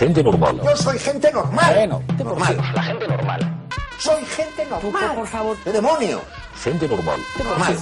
Gente 0.00 0.24
normal. 0.24 0.58
Yo 0.64 0.74
soy 0.78 0.98
gente 0.98 1.30
normal. 1.30 1.74
Bueno, 1.74 2.02
normal. 2.24 2.56
La 2.74 2.82
gente 2.84 3.06
normal. 3.06 3.68
Soy 3.98 4.24
gente 4.24 4.64
normal. 4.64 5.14
por 5.14 5.26
favor. 5.26 5.56
¿Qué 5.62 5.72
demonio? 5.72 6.22
Gente 6.64 6.88
normal. 6.88 7.20
Normal. 7.44 7.76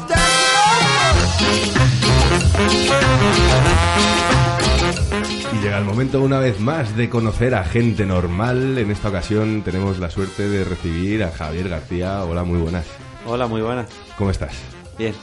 Y 5.52 5.56
llega 5.62 5.78
el 5.78 5.84
momento 5.84 6.20
una 6.20 6.40
vez 6.40 6.59
más 6.59 6.96
de 6.96 7.09
conocer 7.09 7.54
a 7.54 7.62
gente 7.62 8.04
normal. 8.04 8.79
En 8.79 8.91
esta 8.91 9.11
ocasión 9.11 9.62
tenemos 9.62 10.00
la 10.00 10.11
suerte 10.11 10.48
de 10.48 10.64
recibir 10.64 11.23
a 11.23 11.30
Javier 11.30 11.69
García. 11.69 12.25
Hola, 12.25 12.43
muy 12.43 12.59
buenas. 12.59 12.85
Hola, 13.27 13.46
muy 13.46 13.62
buenas. 13.62 13.89
¿Cómo 14.16 14.32
estás? 14.32 14.55
Bien. 14.98 15.14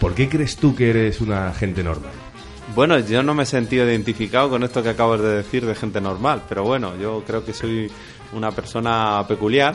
¿Por 0.00 0.14
qué 0.14 0.30
crees 0.30 0.56
tú 0.56 0.74
que 0.74 0.88
eres 0.88 1.20
una 1.20 1.52
gente 1.52 1.82
normal? 1.82 2.29
Bueno, 2.74 2.98
yo 3.00 3.22
no 3.22 3.34
me 3.34 3.42
he 3.42 3.46
sentido 3.46 3.84
identificado 3.84 4.48
con 4.48 4.62
esto 4.62 4.82
que 4.82 4.90
acabas 4.90 5.20
de 5.20 5.36
decir 5.36 5.66
de 5.66 5.74
gente 5.74 6.00
normal, 6.00 6.42
pero 6.48 6.62
bueno, 6.62 6.96
yo 6.96 7.24
creo 7.26 7.44
que 7.44 7.52
soy 7.52 7.90
una 8.32 8.52
persona 8.52 9.24
peculiar 9.26 9.74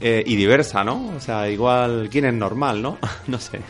eh, 0.00 0.22
y 0.26 0.36
diversa, 0.36 0.84
¿no? 0.84 1.12
O 1.16 1.20
sea, 1.20 1.48
igual, 1.48 2.08
¿quién 2.10 2.26
es 2.26 2.34
normal, 2.34 2.82
no? 2.82 2.98
no 3.26 3.38
sé. 3.38 3.60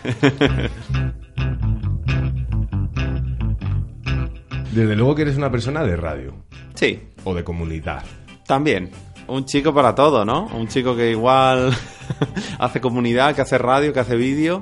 Desde 4.73 4.97
luego 4.97 5.15
que 5.15 5.23
eres 5.23 5.37
una 5.37 5.51
persona 5.51 5.85
de 5.85 5.97
radio 5.97 6.35
sí, 6.75 7.01
o 7.23 7.35
de 7.35 7.45
comunidad. 7.45 8.03
también. 8.47 8.91
Un 9.27 9.47
chico 9.47 9.73
para 9.73 9.95
todo, 9.95 10.25
¿no? 10.25 10.49
Un 10.49 10.69
chico 10.69 10.95
que 10.95 11.13
igual 11.13 11.75
hace 12.59 12.81
comunidad, 12.81 13.35
que 13.35 13.41
hace 13.41 13.57
radio, 13.57 13.93
que 13.93 14.01
hace 14.01 14.17
vídeo 14.17 14.61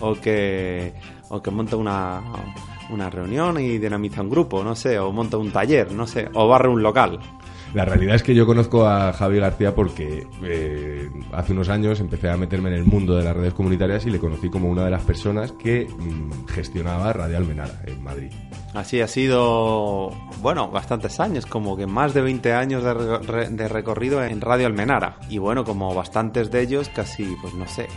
o 0.00 0.14
que, 0.14 0.94
o 1.28 1.42
que 1.42 1.50
monta 1.50 1.76
una, 1.76 2.22
una 2.90 3.10
reunión 3.10 3.60
y 3.60 3.78
dinamiza 3.78 4.22
un 4.22 4.30
grupo, 4.30 4.62
no 4.64 4.74
sé, 4.74 4.98
o 4.98 5.12
monta 5.12 5.36
un 5.36 5.50
taller, 5.50 5.92
no 5.92 6.06
sé, 6.06 6.28
o 6.34 6.48
barre 6.48 6.68
un 6.68 6.82
local. 6.82 7.18
La 7.74 7.84
realidad 7.84 8.14
es 8.14 8.22
que 8.22 8.34
yo 8.34 8.46
conozco 8.46 8.86
a 8.86 9.12
Javi 9.12 9.38
García 9.38 9.74
porque 9.74 10.26
eh, 10.42 11.10
hace 11.32 11.52
unos 11.52 11.68
años 11.68 12.00
empecé 12.00 12.30
a 12.30 12.36
meterme 12.36 12.70
en 12.70 12.76
el 12.76 12.84
mundo 12.84 13.14
de 13.14 13.24
las 13.24 13.36
redes 13.36 13.52
comunitarias 13.52 14.06
y 14.06 14.10
le 14.10 14.18
conocí 14.18 14.48
como 14.48 14.70
una 14.70 14.84
de 14.84 14.90
las 14.90 15.02
personas 15.02 15.52
que 15.52 15.86
mm, 15.86 16.46
gestionaba 16.46 17.12
Radio 17.12 17.36
Almenara 17.36 17.82
en 17.86 18.02
Madrid. 18.02 18.30
Así 18.74 19.00
ha 19.00 19.08
sido, 19.08 20.10
bueno, 20.42 20.68
bastantes 20.70 21.20
años, 21.20 21.46
como 21.46 21.76
que 21.76 21.86
más 21.86 22.12
de 22.14 22.20
20 22.20 22.52
años 22.52 22.84
de, 22.84 22.94
re- 22.94 23.48
de 23.48 23.68
recorrido 23.68 24.22
en 24.22 24.40
Radio 24.40 24.66
Almenara. 24.66 25.16
Y 25.28 25.38
bueno, 25.38 25.64
como 25.64 25.94
bastantes 25.94 26.50
de 26.50 26.60
ellos, 26.62 26.90
casi, 26.94 27.24
pues 27.40 27.54
no 27.54 27.66
sé, 27.66 27.88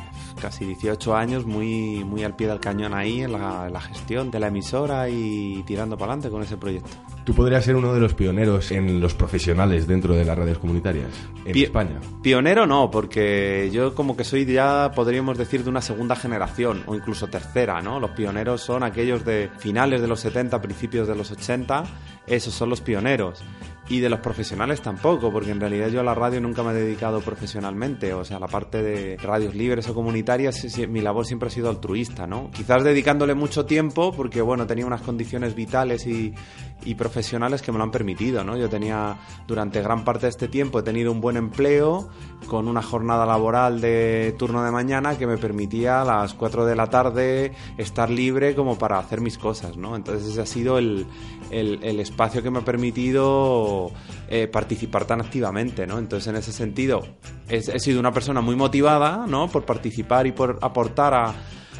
casi 0.41 0.65
18 0.65 1.15
años 1.15 1.45
muy, 1.45 2.03
muy 2.05 2.23
al 2.23 2.35
pie 2.35 2.47
del 2.47 2.59
cañón 2.59 2.93
ahí 2.93 3.21
en 3.21 3.33
la, 3.33 3.67
en 3.67 3.73
la 3.73 3.81
gestión 3.81 4.31
de 4.31 4.39
la 4.39 4.47
emisora 4.47 5.09
y 5.09 5.61
tirando 5.67 5.97
para 5.97 6.13
adelante 6.13 6.29
con 6.29 6.41
ese 6.41 6.57
proyecto. 6.57 6.89
Tú 7.25 7.35
podrías 7.35 7.63
ser 7.63 7.75
uno 7.75 7.93
de 7.93 7.99
los 7.99 8.15
pioneros 8.15 8.71
en 8.71 8.99
los 8.99 9.13
profesionales 9.13 9.85
dentro 9.87 10.15
de 10.15 10.25
las 10.25 10.35
redes 10.37 10.57
comunitarias 10.57 11.09
en 11.45 11.51
Pi- 11.51 11.63
España. 11.65 11.99
Pionero 12.23 12.65
no, 12.65 12.89
porque 12.89 13.69
yo 13.71 13.93
como 13.93 14.17
que 14.17 14.23
soy 14.23 14.45
ya, 14.45 14.91
podríamos 14.95 15.37
decir, 15.37 15.63
de 15.63 15.69
una 15.69 15.81
segunda 15.81 16.15
generación 16.15 16.81
o 16.87 16.95
incluso 16.95 17.27
tercera, 17.27 17.79
¿no? 17.81 17.99
Los 17.99 18.11
pioneros 18.11 18.61
son 18.61 18.81
aquellos 18.83 19.23
de 19.23 19.51
finales 19.59 20.01
de 20.01 20.07
los 20.07 20.19
70, 20.21 20.60
principios 20.61 21.07
de 21.07 21.15
los 21.15 21.31
80, 21.31 21.83
esos 22.27 22.53
son 22.53 22.69
los 22.69 22.81
pioneros. 22.81 23.43
Y 23.91 23.99
de 23.99 24.09
los 24.09 24.21
profesionales 24.21 24.81
tampoco, 24.81 25.33
porque 25.33 25.51
en 25.51 25.59
realidad 25.59 25.89
yo 25.89 25.99
a 25.99 26.03
la 26.03 26.15
radio 26.15 26.39
nunca 26.39 26.63
me 26.63 26.71
he 26.71 26.75
dedicado 26.75 27.19
profesionalmente, 27.19 28.13
o 28.13 28.23
sea, 28.23 28.39
la 28.39 28.47
parte 28.47 28.81
de 28.81 29.17
radios 29.17 29.53
libres 29.53 29.89
o 29.89 29.93
comunitarias, 29.93 30.65
mi 30.87 31.01
labor 31.01 31.25
siempre 31.25 31.47
ha 31.47 31.51
sido 31.51 31.69
altruista, 31.69 32.25
¿no? 32.25 32.49
Quizás 32.51 32.85
dedicándole 32.85 33.35
mucho 33.35 33.65
tiempo, 33.65 34.13
porque 34.15 34.41
bueno, 34.41 34.65
tenía 34.65 34.85
unas 34.85 35.01
condiciones 35.01 35.55
vitales 35.55 36.07
y, 36.07 36.33
y 36.85 36.95
profesionales 36.95 37.61
que 37.61 37.73
me 37.73 37.79
lo 37.79 37.83
han 37.83 37.91
permitido, 37.91 38.45
¿no? 38.45 38.55
Yo 38.55 38.69
tenía, 38.69 39.17
durante 39.45 39.81
gran 39.81 40.05
parte 40.05 40.27
de 40.27 40.29
este 40.29 40.47
tiempo, 40.47 40.79
he 40.79 40.83
tenido 40.83 41.11
un 41.11 41.19
buen 41.19 41.35
empleo, 41.35 42.07
con 42.47 42.69
una 42.69 42.81
jornada 42.81 43.25
laboral 43.25 43.81
de 43.81 44.33
turno 44.37 44.63
de 44.63 44.71
mañana 44.71 45.17
que 45.17 45.27
me 45.27 45.37
permitía 45.37 46.01
a 46.01 46.05
las 46.05 46.33
4 46.33 46.65
de 46.65 46.75
la 46.77 46.87
tarde 46.87 47.51
estar 47.77 48.09
libre 48.09 48.55
como 48.55 48.77
para 48.77 48.99
hacer 48.99 49.19
mis 49.19 49.37
cosas, 49.37 49.75
¿no? 49.75 49.97
Entonces 49.97 50.29
ese 50.29 50.41
ha 50.41 50.45
sido 50.45 50.77
el, 50.77 51.07
el- 51.51 51.79
el 51.83 51.99
espacio 51.99 52.41
que 52.41 52.49
me 52.51 52.59
ha 52.59 52.65
permitido 52.65 53.91
eh, 54.29 54.47
participar 54.47 55.05
tan 55.05 55.21
activamente, 55.21 55.85
¿no? 55.85 55.99
Entonces 55.99 56.27
en 56.27 56.35
ese 56.37 56.51
sentido 56.53 57.01
he, 57.49 57.57
he 57.57 57.79
sido 57.79 57.99
una 57.99 58.11
persona 58.13 58.41
muy 58.41 58.55
motivada, 58.55 59.25
¿no? 59.27 59.47
Por 59.49 59.65
participar 59.65 60.25
y 60.27 60.31
por 60.31 60.57
aportar 60.61 61.13
a 61.13 61.33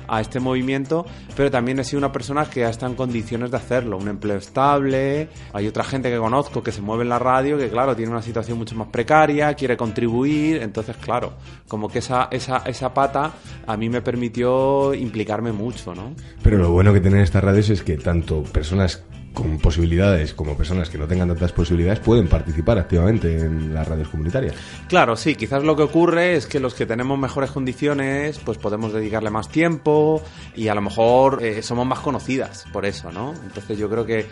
a 0.08 0.20
este 0.20 0.42
movimiento, 0.42 1.06
pero 1.38 1.50
también 1.50 1.80
he 1.80 1.86
sido 1.86 2.00
una 2.00 2.12
persona 2.12 2.44
que 2.44 2.68
está 2.68 2.86
en 2.86 2.96
condiciones 2.96 3.50
de 3.50 3.56
hacerlo, 3.56 3.96
un 3.98 4.10
empleo 4.10 4.36
estable, 4.36 5.30
hay 5.54 5.68
otra 5.68 5.86
gente 5.86 6.10
que 6.10 6.18
conozco 6.18 6.62
que 6.62 6.74
se 6.74 6.82
mueve 6.82 7.04
en 7.04 7.10
la 7.10 7.20
radio, 7.20 7.58
que 7.58 7.70
claro, 7.70 7.96
tiene 7.96 8.12
una 8.12 8.22
situación 8.22 8.58
mucho 8.58 8.76
más 8.76 8.90
precaria, 8.90 9.54
quiere 9.54 9.78
contribuir, 9.78 10.62
entonces 10.64 10.98
claro, 10.98 11.36
como 11.70 11.88
que 11.88 12.00
esa, 12.00 12.28
esa, 12.30 12.58
esa 12.66 12.94
pata 12.94 13.32
a 13.66 13.78
mí 13.78 13.88
me 13.88 14.02
permitió 14.02 14.94
implicarme 14.94 15.54
mucho, 15.54 15.96
¿no? 15.96 16.14
Pero 16.44 16.58
lo 16.58 16.72
bueno 16.72 16.92
que 16.92 17.00
tienen 17.00 17.22
estas 17.22 17.42
radios 17.42 17.70
es 17.70 17.82
que 17.82 17.96
tanto 17.96 18.44
personas 18.44 19.06
con 19.34 19.58
posibilidades 19.60 20.34
como 20.34 20.58
personas 20.58 20.90
que 20.90 20.98
no 20.98 21.08
tengan 21.08 21.30
tantas 21.30 21.52
posibilidades 21.52 22.00
pueden 22.00 22.28
participar 22.28 22.78
activamente 22.78 23.40
en 23.40 23.74
las 23.74 23.88
radios 23.88 24.10
comunitarias. 24.10 24.56
Claro, 24.88 25.16
sí, 25.16 25.36
quizás 25.36 25.64
lo 25.64 25.76
que 25.76 25.84
ocurre 25.84 26.36
es 26.36 26.48
que 26.48 26.60
los 26.60 26.74
que 26.74 26.86
tenemos 26.86 27.18
mejores 27.18 27.52
condiciones, 27.52 28.40
pues 28.40 28.58
podemos 28.58 28.94
dedicarle 28.94 29.30
más 29.30 29.50
tiempo 29.50 30.22
y 30.56 30.68
a 30.68 30.76
lo 30.76 30.82
mejor 30.82 31.44
eh, 31.44 31.62
somos 31.62 31.86
más 31.86 32.00
conocidas 32.00 32.66
por 32.74 32.86
eso, 32.86 33.12
¿no? 33.12 33.34
Entonces 33.46 33.78
yo 33.78 33.90
creo 33.90 34.06
que 34.06 34.26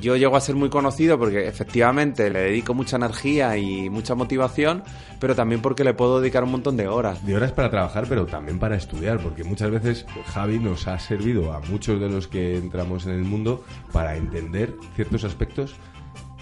yo 0.00 0.16
llego 0.16 0.36
a 0.36 0.40
ser 0.40 0.54
muy 0.54 0.68
conocido 0.68 1.18
porque 1.18 1.46
efectivamente 1.48 2.30
le 2.30 2.40
dedico 2.40 2.74
mucha 2.74 2.96
energía 2.96 3.56
y 3.56 3.88
mucha 3.88 4.14
motivación, 4.14 4.82
pero 5.18 5.34
también 5.34 5.62
porque 5.62 5.84
le 5.84 5.94
puedo 5.94 6.20
dedicar 6.20 6.44
un 6.44 6.50
montón 6.50 6.76
de 6.76 6.86
horas. 6.86 7.24
De 7.24 7.34
horas 7.34 7.52
para 7.52 7.70
trabajar, 7.70 8.04
pero 8.08 8.26
también 8.26 8.58
para 8.58 8.76
estudiar, 8.76 9.20
porque 9.20 9.42
muchas 9.42 9.70
veces 9.70 10.06
Javi 10.26 10.58
nos 10.58 10.86
ha 10.86 10.98
servido 10.98 11.52
a 11.52 11.60
muchos 11.60 11.98
de 11.98 12.10
los 12.10 12.28
que 12.28 12.56
entramos 12.56 13.06
en 13.06 13.12
el 13.12 13.24
mundo 13.24 13.64
para 13.92 14.16
entender 14.16 14.45
ciertos 14.94 15.24
aspectos 15.24 15.74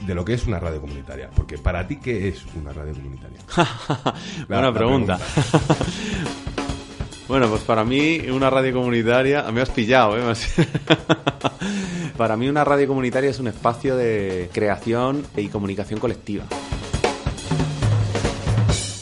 de 0.07 0.15
lo 0.15 0.25
que 0.25 0.35
es 0.35 0.47
una 0.47 0.59
radio 0.59 0.81
comunitaria. 0.81 1.31
Porque 1.35 1.59
para 1.59 1.87
ti, 1.87 1.97
¿qué 1.97 2.29
es 2.29 2.43
una 2.57 2.73
radio 2.73 2.93
comunitaria? 2.95 3.39
La- 3.57 4.15
Buena 4.49 4.63
la 4.63 4.73
pregunta. 4.73 5.19
bueno, 7.29 7.49
pues 7.49 7.63
para 7.63 7.85
mí 7.85 8.19
una 8.31 8.51
radio 8.51 8.73
comunitaria, 8.75 9.43
me 9.53 9.63
has 9.63 9.71
pillado, 9.71 10.17
¿eh? 10.19 10.35
Para 12.17 12.37
mí 12.37 12.49
una 12.49 12.63
radio 12.63 12.87
comunitaria 12.87 13.31
es 13.31 13.41
un 13.41 13.49
espacio 13.49 13.97
de 13.97 14.49
creación 14.53 15.25
y 15.37 15.49
comunicación 15.49 15.99
colectiva. 15.99 16.45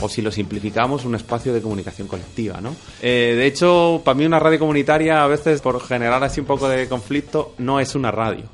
O 0.01 0.09
si 0.09 0.23
lo 0.23 0.33
simplificamos, 0.33 1.05
un 1.05 1.15
espacio 1.15 1.53
de 1.53 1.61
comunicación 1.61 2.09
colectiva, 2.09 2.61
¿no? 2.61 2.75
Eh, 3.03 3.35
de 3.37 3.47
hecho, 3.47 4.01
para 4.05 4.17
mí 4.17 4.25
una 4.25 4.39
radio 4.39 4.59
comunitaria, 4.59 5.23
a 5.23 5.27
veces 5.29 5.61
por 5.61 5.81
generar 5.81 6.25
así 6.25 6.41
un 6.41 6.47
poco 6.47 6.69
de 6.69 6.89
conflicto, 6.89 7.55
no 7.59 7.79
es 7.81 7.95
una 7.95 8.11
radio 8.11 8.45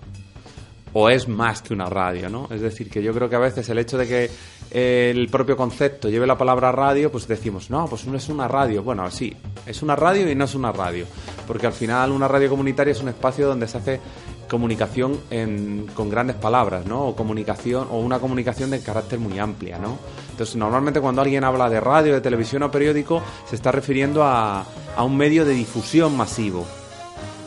o 0.93 1.09
es 1.10 1.28
más 1.28 1.62
que 1.62 1.75
una 1.75 1.87
radio, 1.87 2.28
¿no? 2.28 2.49
Es 2.50 2.60
decir, 2.60 2.88
que 2.91 3.03
yo 3.03 3.12
creo 3.12 3.28
que 3.28 3.37
a 3.37 3.41
veces 3.41 3.69
el 3.69 3.78
hecho 3.78 3.99
de 3.99 4.06
que 4.09 4.31
el 4.71 5.28
propio 5.28 5.56
concepto 5.56 6.09
lleve 6.09 6.26
la 6.26 6.37
palabra 6.38 6.72
radio, 6.72 7.10
pues 7.12 7.26
decimos, 7.28 7.71
no, 7.71 7.87
pues 7.87 8.06
no 8.06 8.16
es 8.16 8.28
una 8.28 8.49
radio. 8.49 8.82
Bueno, 8.82 9.10
sí, 9.10 9.34
es 9.66 9.82
una 9.82 9.97
radio 9.97 10.31
y 10.31 10.34
no 10.34 10.44
es 10.44 10.54
una 10.54 10.72
radio. 10.72 11.06
Porque 11.47 11.66
al 11.66 11.72
final 11.72 12.10
una 12.12 12.28
radio 12.28 12.48
comunitaria 12.50 12.93
es 12.93 13.00
un 13.03 13.09
espacio 13.09 13.47
donde 13.47 13.69
se 13.69 13.78
hace 13.78 14.00
comunicación 14.48 15.21
en- 15.31 15.87
con 15.94 16.09
grandes 16.09 16.37
palabras, 16.37 16.87
¿no? 16.87 17.04
O 17.09 17.15
comunicación, 17.16 17.87
o 17.91 17.98
una 18.00 18.19
comunicación 18.19 18.71
de 18.71 18.81
carácter 18.81 19.19
muy 19.19 19.38
amplia, 19.38 19.78
¿no? 19.78 19.98
Entonces, 20.31 20.56
normalmente 20.56 21.00
cuando 21.00 21.21
alguien 21.21 21.44
habla 21.44 21.69
de 21.69 21.81
radio, 21.81 22.15
de 22.15 22.21
televisión 22.22 22.62
o 22.62 22.71
periódico, 22.71 23.22
se 23.48 23.56
está 23.56 23.72
refiriendo 23.72 24.22
a, 24.25 24.65
a 24.97 25.03
un 25.04 25.16
medio 25.16 25.44
de 25.44 25.53
difusión 25.53 26.16
masivo. 26.16 26.65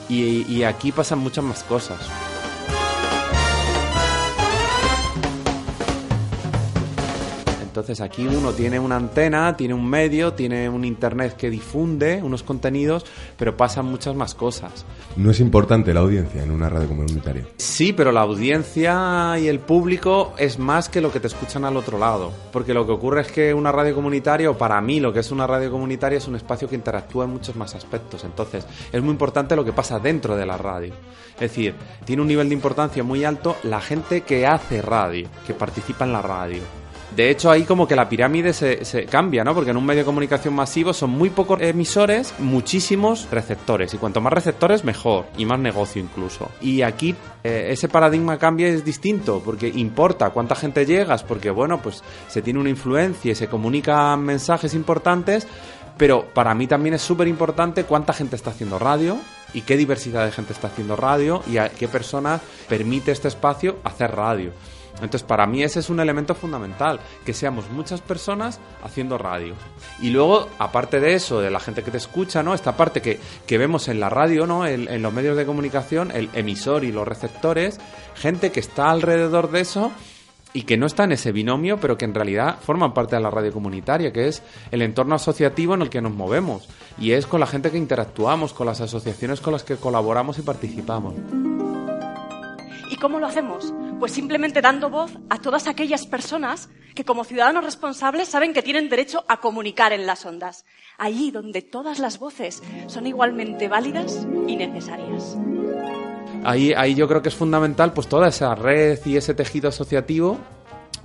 Y, 0.10 0.46
y 0.48 0.64
aquí 0.64 0.92
pasan 0.92 1.20
muchas 1.20 1.44
más 1.44 1.64
cosas. 1.64 2.00
Entonces 7.72 8.02
aquí 8.02 8.28
uno 8.28 8.52
tiene 8.52 8.78
una 8.80 8.98
antena, 8.98 9.56
tiene 9.56 9.74
un 9.74 9.90
medio, 9.90 10.34
tiene 10.34 10.68
un 10.68 10.84
internet 10.84 11.38
que 11.38 11.50
difunde 11.50 12.22
unos 12.22 12.44
contenidos, 12.44 13.06
pero 13.38 13.56
pasan 13.56 13.86
muchas 13.86 14.14
más 14.14 14.36
cosas. 14.36 14.86
No 15.16 15.32
es 15.32 15.40
importante 15.40 15.94
la 15.94 16.02
audiencia 16.02 16.44
en 16.44 16.52
una 16.52 16.68
radio 16.68 16.90
comunitaria. 16.90 17.46
Sí, 17.56 17.94
pero 17.94 18.12
la 18.12 18.24
audiencia 18.24 19.40
y 19.40 19.48
el 19.48 19.60
público 19.60 20.34
es 20.38 20.60
más 20.60 20.90
que 20.90 21.00
lo 21.00 21.14
que 21.14 21.22
te 21.22 21.28
escuchan 21.28 21.64
al 21.64 21.78
otro 21.78 21.98
lado. 21.98 22.34
Porque 22.52 22.74
lo 22.74 22.86
que 22.86 22.92
ocurre 22.92 23.22
es 23.22 23.32
que 23.32 23.54
una 23.54 23.72
radio 23.72 23.96
comunitaria, 23.96 24.50
o 24.50 24.58
para 24.58 24.82
mí 24.82 25.00
lo 25.00 25.14
que 25.14 25.22
es 25.22 25.32
una 25.32 25.48
radio 25.48 25.72
comunitaria, 25.72 26.18
es 26.18 26.28
un 26.28 26.36
espacio 26.36 26.68
que 26.68 26.76
interactúa 26.76 27.24
en 27.24 27.32
muchos 27.32 27.56
más 27.56 27.74
aspectos. 27.74 28.26
Entonces, 28.26 28.68
es 28.92 29.02
muy 29.02 29.12
importante 29.12 29.56
lo 29.56 29.64
que 29.64 29.72
pasa 29.72 29.98
dentro 29.98 30.36
de 30.36 30.46
la 30.46 30.58
radio. 30.58 30.94
Es 31.36 31.40
decir, 31.40 31.74
tiene 32.04 32.22
un 32.22 32.28
nivel 32.28 32.50
de 32.50 32.56
importancia 32.56 33.02
muy 33.02 33.24
alto 33.24 33.56
la 33.64 33.80
gente 33.80 34.24
que 34.24 34.46
hace 34.46 34.82
radio, 34.82 35.30
que 35.48 35.54
participa 35.54 36.04
en 36.04 36.12
la 36.12 36.22
radio. 36.22 36.81
De 37.16 37.30
hecho, 37.30 37.52
ahí 37.52 37.64
como 37.64 37.88
que 37.88 37.96
la 37.96 38.08
pirámide 38.08 38.54
se, 38.54 38.86
se 38.86 39.06
cambia, 39.06 39.44
¿no? 39.44 39.54
Porque 39.54 39.72
en 39.72 39.78
un 39.78 39.86
medio 39.86 40.02
de 40.02 40.06
comunicación 40.06 40.54
masivo 40.54 40.94
son 40.94 41.10
muy 41.10 41.30
pocos 41.30 41.62
emisores, 41.62 42.34
muchísimos 42.40 43.28
receptores. 43.30 43.94
Y 43.94 43.98
cuanto 43.98 44.22
más 44.22 44.32
receptores, 44.32 44.86
mejor. 44.86 45.26
Y 45.38 45.46
más 45.46 45.60
negocio 45.60 46.02
incluso. 46.02 46.50
Y 46.62 46.84
aquí 46.84 47.16
eh, 47.44 47.68
ese 47.72 47.90
paradigma 47.90 48.38
cambia 48.38 48.70
y 48.70 48.76
es 48.76 48.86
distinto, 48.86 49.42
porque 49.44 49.68
importa 49.68 50.30
cuánta 50.30 50.56
gente 50.56 50.86
llegas, 50.86 51.24
porque 51.24 51.50
bueno, 51.50 51.82
pues 51.82 52.04
se 52.28 52.42
tiene 52.42 52.60
una 52.60 52.70
influencia 52.70 53.32
y 53.32 53.36
se 53.36 53.48
comunican 53.48 54.24
mensajes 54.24 54.74
importantes, 54.76 55.48
pero 55.98 56.26
para 56.34 56.54
mí 56.54 56.68
también 56.68 56.96
es 56.96 57.02
súper 57.02 57.28
importante 57.28 57.84
cuánta 57.84 58.14
gente 58.14 58.36
está 58.36 58.52
haciendo 58.52 58.78
radio 58.78 59.18
y 59.54 59.62
qué 59.62 59.76
diversidad 59.76 60.26
de 60.26 60.32
gente 60.32 60.54
está 60.54 60.68
haciendo 60.68 60.96
radio 60.96 61.44
y 61.48 61.58
a 61.58 61.70
qué 61.70 61.88
persona 61.88 62.40
permite 62.70 63.12
este 63.12 63.28
espacio 63.28 63.78
hacer 63.84 64.12
radio. 64.12 64.52
Entonces, 64.96 65.24
para 65.24 65.48
mí 65.48 65.64
ese 65.64 65.80
es 65.80 65.90
un 65.90 66.00
elemento 66.00 66.36
fundamental, 66.36 67.00
que 67.26 67.34
seamos 67.34 67.70
muchas 67.72 68.02
personas 68.02 68.60
haciendo 68.84 69.18
radio. 69.18 69.56
Y 70.02 70.10
luego, 70.10 70.50
aparte 70.60 71.00
de 71.00 71.14
eso, 71.14 71.42
de 71.42 71.52
la 71.52 71.60
gente 71.60 71.84
que 71.84 71.92
te 71.92 71.98
escucha, 71.98 72.44
¿no? 72.44 72.54
Esta 72.54 72.78
parte 72.78 73.02
que, 73.02 73.20
que 73.48 73.58
vemos 73.58 73.88
en 73.88 74.00
la 74.00 74.10
radio, 74.10 74.46
¿no? 74.46 74.66
En, 74.68 74.88
en 74.88 75.02
los 75.02 75.14
medios 75.14 75.38
de 75.38 75.46
comunicación, 75.46 76.12
el 76.12 76.30
emisor 76.34 76.84
y 76.84 76.92
los 76.92 77.08
receptores, 77.08 77.80
gente 78.16 78.52
que 78.52 78.60
está 78.60 78.92
alrededor 78.92 79.50
de 79.52 79.62
eso 79.62 79.92
y 80.54 80.64
que 80.64 80.78
no 80.78 80.86
está 80.86 81.06
en 81.06 81.14
ese 81.14 81.32
binomio, 81.32 81.80
pero 81.80 81.98
que 81.98 82.06
en 82.06 82.14
realidad 82.14 82.58
forman 82.62 82.94
parte 82.94 83.16
de 83.16 83.22
la 83.22 83.32
radio 83.32 83.54
comunitaria, 83.54 84.12
que 84.12 84.28
es 84.28 84.44
el 84.72 84.82
entorno 84.82 85.16
asociativo 85.16 85.74
en 85.76 85.84
el 85.84 85.90
que 85.90 86.02
nos 86.02 86.14
movemos. 86.14 86.68
Y 86.98 87.12
es 87.12 87.26
con 87.26 87.40
la 87.40 87.48
gente 87.48 87.72
que 87.72 87.78
interactuamos, 87.78 88.54
con 88.54 88.68
las 88.68 88.82
asociaciones 88.82 89.42
con 89.42 89.54
las 89.54 89.64
que 89.64 89.78
colaboramos 89.78 90.38
y 90.40 90.42
participamos. 90.42 91.14
¿Y 93.02 93.04
cómo 93.04 93.20
lo 93.20 93.26
hacemos? 93.26 93.74
Pues 94.00 94.12
simplemente 94.12 94.62
dando 94.62 94.92
voz 94.92 95.18
a 95.32 95.40
todas 95.40 95.66
aquellas 95.66 96.06
personas 96.06 96.70
que 96.94 97.04
como 97.04 97.24
ciudadanos 97.24 97.66
responsables 97.66 98.28
saben 98.28 98.54
que 98.54 98.62
tienen 98.62 98.90
derecho 98.90 99.26
a 99.28 99.38
comunicar 99.38 99.92
en 99.92 100.06
las 100.06 100.24
ondas, 100.24 100.66
allí 101.00 101.32
donde 101.32 101.64
todas 101.64 101.98
las 101.98 102.20
voces 102.20 102.62
son 102.86 103.08
igualmente 103.08 103.68
válidas 103.68 104.28
y 104.48 104.56
necesarias. 104.56 105.36
Ahí, 106.44 106.74
ahí 106.78 106.94
yo 106.94 107.08
creo 107.08 107.24
que 107.24 107.30
es 107.30 107.36
fundamental 107.36 107.92
pues 107.92 108.08
toda 108.08 108.28
esa 108.28 108.54
red 108.54 109.00
y 109.04 109.18
ese 109.18 109.34
tejido 109.34 109.70
asociativo 109.70 110.38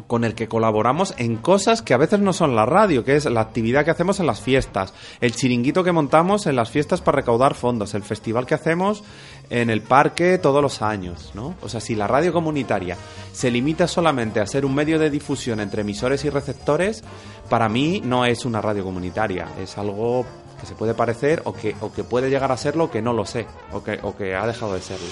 con 0.06 0.24
el 0.24 0.34
que 0.34 0.48
colaboramos 0.48 1.14
en 1.18 1.36
cosas 1.36 1.82
que 1.82 1.94
a 1.94 1.98
veces 1.98 2.20
no 2.20 2.32
son 2.32 2.54
la 2.54 2.66
radio, 2.66 3.04
que 3.04 3.16
es 3.16 3.24
la 3.26 3.40
actividad 3.40 3.84
que 3.84 3.90
hacemos 3.90 4.20
en 4.20 4.26
las 4.26 4.40
fiestas, 4.40 4.94
el 5.20 5.34
chiringuito 5.34 5.84
que 5.84 5.92
montamos 5.92 6.46
en 6.46 6.56
las 6.56 6.70
fiestas 6.70 7.00
para 7.00 7.16
recaudar 7.16 7.54
fondos, 7.54 7.94
el 7.94 8.02
festival 8.02 8.46
que 8.46 8.54
hacemos 8.54 9.02
en 9.50 9.70
el 9.70 9.82
parque 9.82 10.38
todos 10.38 10.62
los 10.62 10.82
años, 10.82 11.32
¿no? 11.34 11.54
O 11.62 11.68
sea, 11.68 11.80
si 11.80 11.94
la 11.94 12.06
radio 12.06 12.32
comunitaria 12.32 12.96
se 13.32 13.50
limita 13.50 13.86
solamente 13.86 14.40
a 14.40 14.46
ser 14.46 14.64
un 14.64 14.74
medio 14.74 14.98
de 14.98 15.10
difusión 15.10 15.60
entre 15.60 15.82
emisores 15.82 16.24
y 16.24 16.30
receptores, 16.30 17.04
para 17.48 17.68
mí 17.68 18.00
no 18.04 18.24
es 18.24 18.44
una 18.44 18.60
radio 18.60 18.84
comunitaria, 18.84 19.46
es 19.60 19.78
algo 19.78 20.24
que 20.60 20.66
se 20.66 20.74
puede 20.74 20.94
parecer 20.94 21.42
o 21.44 21.52
que, 21.52 21.74
o 21.80 21.92
que 21.92 22.02
puede 22.04 22.30
llegar 22.30 22.50
a 22.50 22.56
serlo 22.56 22.90
que 22.90 23.02
no 23.02 23.12
lo 23.12 23.24
sé, 23.26 23.46
o 23.72 23.82
que, 23.82 23.98
o 24.02 24.16
que 24.16 24.34
ha 24.34 24.46
dejado 24.46 24.74
de 24.74 24.80
serlo. 24.80 25.06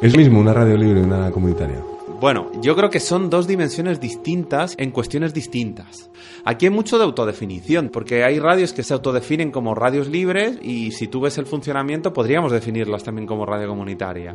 Es 0.00 0.16
mismo 0.16 0.38
una 0.38 0.52
radio 0.52 0.76
libre 0.76 1.02
una 1.02 1.30
comunitaria. 1.30 1.97
Bueno, 2.20 2.50
yo 2.60 2.74
creo 2.74 2.90
que 2.90 2.98
son 2.98 3.30
dos 3.30 3.46
dimensiones 3.46 4.00
distintas 4.00 4.74
en 4.76 4.90
cuestiones 4.90 5.32
distintas. 5.32 6.10
Aquí 6.44 6.66
hay 6.66 6.72
mucho 6.72 6.98
de 6.98 7.04
autodefinición, 7.04 7.90
porque 7.90 8.24
hay 8.24 8.40
radios 8.40 8.72
que 8.72 8.82
se 8.82 8.92
autodefinen 8.92 9.52
como 9.52 9.76
radios 9.76 10.08
libres 10.08 10.58
y 10.60 10.90
si 10.90 11.06
tú 11.06 11.20
ves 11.20 11.38
el 11.38 11.46
funcionamiento 11.46 12.12
podríamos 12.12 12.50
definirlas 12.50 13.04
también 13.04 13.28
como 13.28 13.46
radio 13.46 13.68
comunitaria. 13.68 14.34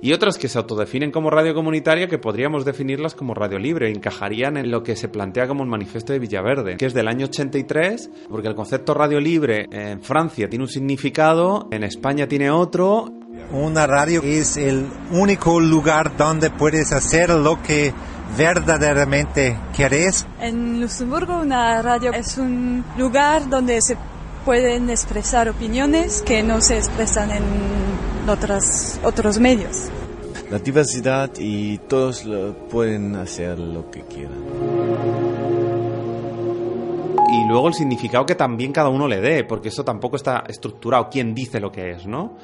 Y 0.00 0.14
otras 0.14 0.38
que 0.38 0.48
se 0.48 0.56
autodefinen 0.56 1.10
como 1.10 1.28
radio 1.28 1.54
comunitaria 1.54 2.08
que 2.08 2.16
podríamos 2.16 2.64
definirlas 2.64 3.14
como 3.14 3.34
radio 3.34 3.58
libre, 3.58 3.90
encajarían 3.90 4.56
en 4.56 4.70
lo 4.70 4.82
que 4.82 4.96
se 4.96 5.08
plantea 5.08 5.46
como 5.46 5.62
el 5.64 5.68
manifiesto 5.68 6.14
de 6.14 6.20
Villaverde, 6.20 6.78
que 6.78 6.86
es 6.86 6.94
del 6.94 7.08
año 7.08 7.26
83, 7.26 8.10
porque 8.30 8.48
el 8.48 8.54
concepto 8.54 8.94
radio 8.94 9.20
libre 9.20 9.66
en 9.70 10.00
Francia 10.00 10.48
tiene 10.48 10.64
un 10.64 10.70
significado, 10.70 11.68
en 11.72 11.84
España 11.84 12.26
tiene 12.26 12.50
otro 12.50 13.12
Una 13.50 13.86
radio 13.86 14.22
es 14.22 14.56
el 14.56 14.86
único 15.10 15.58
lugar 15.60 16.16
donde 16.16 16.50
puedes 16.50 16.92
hacer 16.92 17.30
lo 17.30 17.62
que 17.62 17.94
verdaderamente 18.36 19.58
quieres. 19.74 20.26
En 20.40 20.80
Luxemburgo 20.80 21.38
una 21.38 21.80
radio 21.80 22.12
es 22.12 22.36
un 22.38 22.84
lugar 22.96 23.48
donde 23.48 23.80
se 23.80 23.96
pueden 24.44 24.90
expresar 24.90 25.48
opiniones 25.48 26.22
que 26.22 26.42
no 26.42 26.60
se 26.60 26.76
expresan 26.78 27.30
en 27.30 27.44
otras, 28.28 29.00
otros 29.02 29.38
medios. 29.38 29.88
La 30.50 30.58
diversidad 30.58 31.30
y 31.38 31.78
todos 31.78 32.24
lo 32.24 32.68
pueden 32.68 33.16
hacer 33.16 33.58
lo 33.58 33.90
que 33.90 34.02
quieran. 34.02 35.08
y 37.30 37.44
luego 37.44 37.68
el 37.68 37.74
significado 37.74 38.24
que 38.24 38.34
también 38.34 38.72
cada 38.72 38.88
uno 38.88 39.06
le 39.06 39.20
dé, 39.20 39.44
porque 39.44 39.68
eso 39.68 39.84
tampoco 39.84 40.16
está 40.16 40.44
estructurado, 40.48 41.08
quién 41.10 41.34
dice 41.34 41.60
lo 41.60 41.70
que 41.70 41.90
es, 41.90 42.06
¿no? 42.06 42.36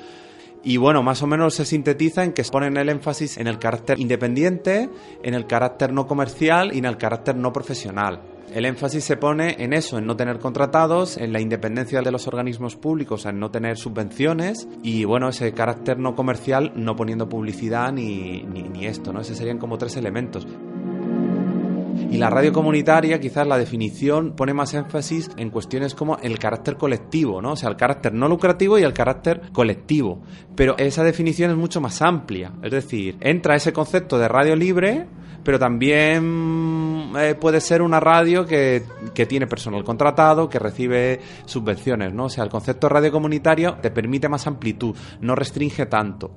Y 0.65 0.79
bueno, 0.79 1.03
más 1.03 1.23
o 1.23 1.27
menos 1.27 1.55
se 1.55 1.67
sintetiza 1.67 2.25
en 2.25 2.33
que 2.33 2.43
ponen 2.45 2.77
el 2.79 2.89
énfasis 2.89 3.37
en 3.37 3.47
el 3.47 3.59
carácter 3.59 4.01
independiente, 4.01 4.89
en 5.23 5.35
el 5.35 5.47
carácter 5.47 5.93
no 5.93 6.07
comercial 6.07 6.75
y 6.75 6.79
en 6.79 6.87
el 6.87 6.97
carácter 6.97 7.37
no 7.37 7.53
profesional. 7.53 8.23
El 8.55 8.65
énfasis 8.67 9.03
se 9.03 9.17
pone 9.17 9.57
en 9.59 9.73
eso, 9.73 9.99
en 9.99 10.07
no 10.07 10.17
tener 10.17 10.39
contratados, 10.39 11.17
en 11.17 11.33
la 11.33 11.41
independencia 11.41 12.01
de 12.03 12.11
los 12.13 12.29
organismos 12.29 12.77
públicos, 12.77 13.27
en 13.27 13.41
no 13.41 13.51
tener 13.51 13.77
subvenciones 13.77 14.69
y 14.83 15.05
bueno, 15.05 15.29
ese 15.29 15.53
carácter 15.53 15.99
no 15.99 16.15
comercial 16.15 16.73
no 16.77 16.95
poniendo 16.95 17.29
publicidad 17.29 17.93
ni, 17.93 18.43
ni, 18.43 18.87
esto, 18.87 19.13
¿no? 19.13 19.21
Esos 19.21 19.37
serían 19.37 19.59
como 19.59 19.77
tres 19.77 19.97
elementos. 19.97 20.47
Y 22.15 22.19
la 22.19 22.31
radio 22.31 22.53
comunitaria, 22.53 23.19
quizás 23.19 23.45
la 23.45 23.59
definición 23.59 24.37
pone 24.37 24.55
más 24.55 24.73
énfasis 24.73 25.31
en 25.37 25.51
cuestiones 25.51 25.97
como 25.97 26.17
el 26.19 26.39
carácter 26.39 26.77
colectivo, 26.77 27.43
¿no? 27.43 27.53
O 27.53 27.57
sea, 27.57 27.69
el 27.69 27.77
carácter 27.77 28.15
no 28.15 28.29
lucrativo 28.29 28.79
y 28.79 28.85
el 28.85 28.93
carácter 28.93 29.43
colectivo. 29.53 30.23
Pero 30.55 30.77
esa 30.79 31.03
definición 31.03 31.51
es 31.51 31.57
mucho 31.57 31.81
más 31.81 32.01
amplia. 32.03 32.53
Es 32.63 32.71
decir, 32.71 33.17
entra 33.21 33.57
ese 33.57 33.73
concepto 33.73 34.17
de 34.17 34.29
radio 34.29 34.55
libre, 34.55 35.07
pero 35.43 35.59
también 35.59 37.13
eh, 37.19 37.35
puede 37.35 37.61
ser 37.61 37.83
una 37.83 37.99
radio 37.99 38.47
que, 38.47 38.85
que, 39.13 39.27
tiene 39.27 39.49
personal 39.49 39.83
contratado, 39.83 40.49
que 40.49 40.61
recibe 40.61 41.21
subvenciones, 41.47 42.15
¿no? 42.15 42.27
O 42.27 42.31
sea, 42.31 42.45
el 42.45 42.51
concepto 42.51 42.87
de 42.87 42.95
radio 42.95 43.11
comunitario 43.11 43.75
te 43.83 43.91
permite 43.91 44.29
más 44.29 44.47
amplitud, 44.47 44.95
no 45.21 45.35
restringe 45.35 45.87
tanto. 45.87 46.31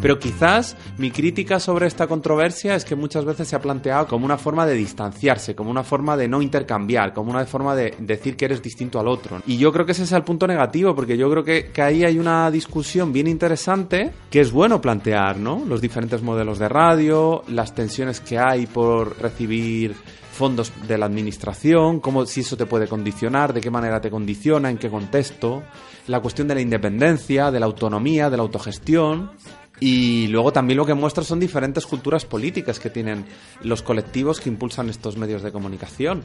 Pero 0.00 0.18
quizás 0.18 0.76
mi 0.96 1.10
crítica 1.10 1.58
sobre 1.58 1.86
esta 1.86 2.06
controversia 2.06 2.74
es 2.74 2.84
que 2.84 2.94
muchas 2.94 3.24
veces 3.24 3.48
se 3.48 3.56
ha 3.56 3.60
planteado 3.60 4.06
como 4.06 4.24
una 4.24 4.38
forma 4.38 4.66
de 4.66 4.74
distanciarse, 4.74 5.54
como 5.54 5.70
una 5.70 5.82
forma 5.82 6.16
de 6.16 6.28
no 6.28 6.40
intercambiar, 6.40 7.12
como 7.12 7.30
una 7.30 7.44
forma 7.46 7.74
de 7.74 7.94
decir 7.98 8.36
que 8.36 8.44
eres 8.44 8.62
distinto 8.62 9.00
al 9.00 9.08
otro. 9.08 9.40
Y 9.46 9.56
yo 9.56 9.72
creo 9.72 9.84
que 9.84 9.92
ese 9.92 10.04
es 10.04 10.12
el 10.12 10.22
punto 10.22 10.46
negativo, 10.46 10.94
porque 10.94 11.16
yo 11.16 11.30
creo 11.30 11.42
que, 11.42 11.70
que 11.72 11.82
ahí 11.82 12.04
hay 12.04 12.18
una 12.18 12.50
discusión 12.50 13.12
bien 13.12 13.26
interesante 13.26 14.12
que 14.30 14.40
es 14.40 14.52
bueno 14.52 14.80
plantear, 14.80 15.36
¿no? 15.36 15.64
Los 15.66 15.80
diferentes 15.80 16.22
modelos 16.22 16.58
de 16.58 16.68
radio, 16.68 17.42
las 17.48 17.74
tensiones 17.74 18.20
que 18.20 18.38
hay 18.38 18.66
por 18.66 19.20
recibir 19.20 19.94
fondos 20.38 20.72
de 20.86 20.96
la 20.96 21.06
administración, 21.06 21.98
cómo 21.98 22.24
si 22.24 22.40
eso 22.40 22.56
te 22.56 22.64
puede 22.64 22.86
condicionar, 22.86 23.52
de 23.52 23.60
qué 23.60 23.70
manera 23.70 24.00
te 24.00 24.08
condiciona, 24.08 24.70
en 24.70 24.78
qué 24.78 24.88
contexto, 24.88 25.64
la 26.06 26.20
cuestión 26.20 26.46
de 26.46 26.54
la 26.54 26.60
independencia, 26.60 27.50
de 27.50 27.58
la 27.58 27.66
autonomía, 27.66 28.30
de 28.30 28.36
la 28.36 28.44
autogestión. 28.44 29.32
Y 29.80 30.26
luego 30.28 30.52
también 30.52 30.76
lo 30.76 30.86
que 30.86 30.94
muestra 30.94 31.22
son 31.22 31.38
diferentes 31.38 31.86
culturas 31.86 32.24
políticas 32.24 32.80
que 32.80 32.90
tienen 32.90 33.26
los 33.62 33.82
colectivos 33.82 34.40
que 34.40 34.48
impulsan 34.48 34.88
estos 34.88 35.16
medios 35.16 35.42
de 35.42 35.52
comunicación. 35.52 36.24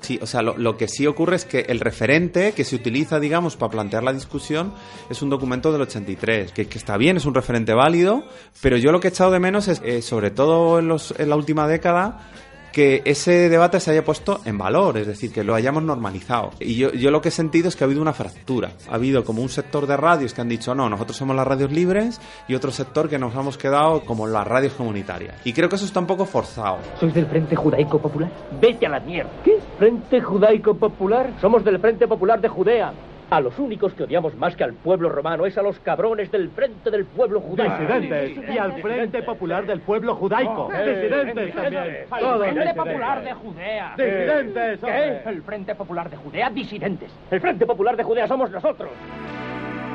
Sí, 0.00 0.18
o 0.22 0.26
sea, 0.26 0.42
lo, 0.42 0.76
que 0.76 0.88
sí 0.88 1.06
ocurre 1.06 1.36
es 1.36 1.44
que 1.44 1.60
el 1.68 1.80
referente 1.80 2.52
que 2.52 2.64
se 2.64 2.76
utiliza, 2.76 3.18
digamos, 3.18 3.56
para 3.56 3.70
plantear 3.70 4.02
la 4.02 4.12
discusión 4.12 4.72
es 5.10 5.22
un 5.22 5.30
documento 5.30 5.72
del 5.72 5.82
83, 5.82 6.52
que, 6.52 6.66
que 6.68 6.78
está 6.78 6.96
bien, 6.96 7.16
es 7.16 7.24
un 7.24 7.34
referente 7.34 7.72
válido, 7.72 8.24
pero 8.60 8.76
yo 8.76 8.92
lo 8.92 9.00
que 9.00 9.08
he 9.08 9.10
echado 9.10 9.30
de 9.30 9.40
menos 9.40 9.68
es, 9.68 9.80
eh, 9.84 10.02
sobre 10.02 10.30
todo 10.30 10.78
en, 10.78 10.88
los, 10.88 11.14
en 11.18 11.30
la 11.30 11.36
última 11.36 11.66
década, 11.66 12.30
que 12.76 13.00
ese 13.06 13.48
debate 13.48 13.80
se 13.80 13.90
haya 13.90 14.04
puesto 14.04 14.40
en 14.44 14.58
valor, 14.58 14.98
es 14.98 15.06
decir, 15.06 15.32
que 15.32 15.42
lo 15.42 15.54
hayamos 15.54 15.82
normalizado. 15.82 16.50
Y 16.60 16.74
yo, 16.74 16.92
yo, 16.92 17.10
lo 17.10 17.22
que 17.22 17.30
he 17.30 17.32
sentido 17.32 17.68
es 17.68 17.74
que 17.74 17.84
ha 17.84 17.86
habido 17.86 18.02
una 18.02 18.12
fractura. 18.12 18.72
Ha 18.90 18.96
habido 18.96 19.24
como 19.24 19.40
un 19.40 19.48
sector 19.48 19.86
de 19.86 19.96
radios 19.96 20.34
que 20.34 20.42
han 20.42 20.50
dicho, 20.50 20.74
no, 20.74 20.90
nosotros 20.90 21.16
somos 21.16 21.34
las 21.34 21.46
radios 21.46 21.72
libres, 21.72 22.20
y 22.46 22.54
otro 22.54 22.70
sector 22.70 23.08
que 23.08 23.18
nos 23.18 23.34
hemos 23.34 23.56
quedado 23.56 24.02
como 24.04 24.26
las 24.26 24.46
radios 24.46 24.74
comunitarias. 24.74 25.40
Y 25.46 25.54
creo 25.54 25.70
que 25.70 25.76
eso 25.76 25.86
está 25.86 26.00
un 26.00 26.06
poco 26.06 26.26
forzado. 26.26 26.76
¿Sois 27.00 27.14
del 27.14 27.24
Frente 27.28 27.56
Judaico 27.56 27.98
Popular? 27.98 28.30
Vete 28.60 28.84
a 28.84 28.90
la 28.90 29.00
mierda. 29.00 29.30
¿Qué? 29.42 29.56
¿Frente 29.78 30.20
Judaico 30.20 30.74
Popular? 30.74 31.32
Somos 31.40 31.64
del 31.64 31.78
Frente 31.78 32.06
Popular 32.06 32.42
de 32.42 32.48
Judea. 32.48 32.92
A 33.28 33.40
los 33.40 33.58
únicos 33.58 33.92
que 33.94 34.04
odiamos 34.04 34.36
más 34.36 34.54
que 34.54 34.62
al 34.62 34.74
pueblo 34.74 35.08
romano 35.08 35.46
es 35.46 35.58
a 35.58 35.62
los 35.62 35.80
cabrones 35.80 36.30
del 36.30 36.48
Frente 36.50 36.90
del 36.90 37.04
Pueblo 37.04 37.40
Judaico. 37.40 37.74
Disidentes. 37.76 38.54
Y 38.54 38.58
al 38.58 38.80
Frente 38.80 39.22
Popular 39.22 39.66
del 39.66 39.80
Pueblo 39.80 40.14
Judaico. 40.14 40.66
Oh, 40.66 40.72
Disidentes 40.72 41.54
también. 41.54 41.84
El 41.84 42.06
Frente 42.06 42.50
disidentes. 42.50 42.74
Popular 42.74 43.24
de 43.24 43.34
Judea. 43.34 43.94
Disidentes. 43.96 44.80
¿Qué? 44.80 45.22
El 45.26 45.42
Frente 45.42 45.74
Popular 45.74 46.10
de 46.10 46.16
Judea, 46.16 46.50
disidentes. 46.50 47.10
El 47.30 47.40
Frente 47.40 47.66
Popular 47.66 47.96
de 47.96 48.04
Judea 48.04 48.28
somos 48.28 48.50
nosotros. 48.50 48.90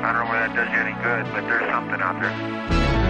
I 0.02 0.12
don't 0.12 0.14
know 0.14 0.32
whether 0.32 0.48
that 0.48 0.56
does 0.56 0.68
you 0.68 0.80
any 0.80 0.94
good, 0.94 1.24
but 1.32 1.46
there's 1.46 1.70
something 1.70 2.00
out 2.02 2.20
there. 2.20 3.01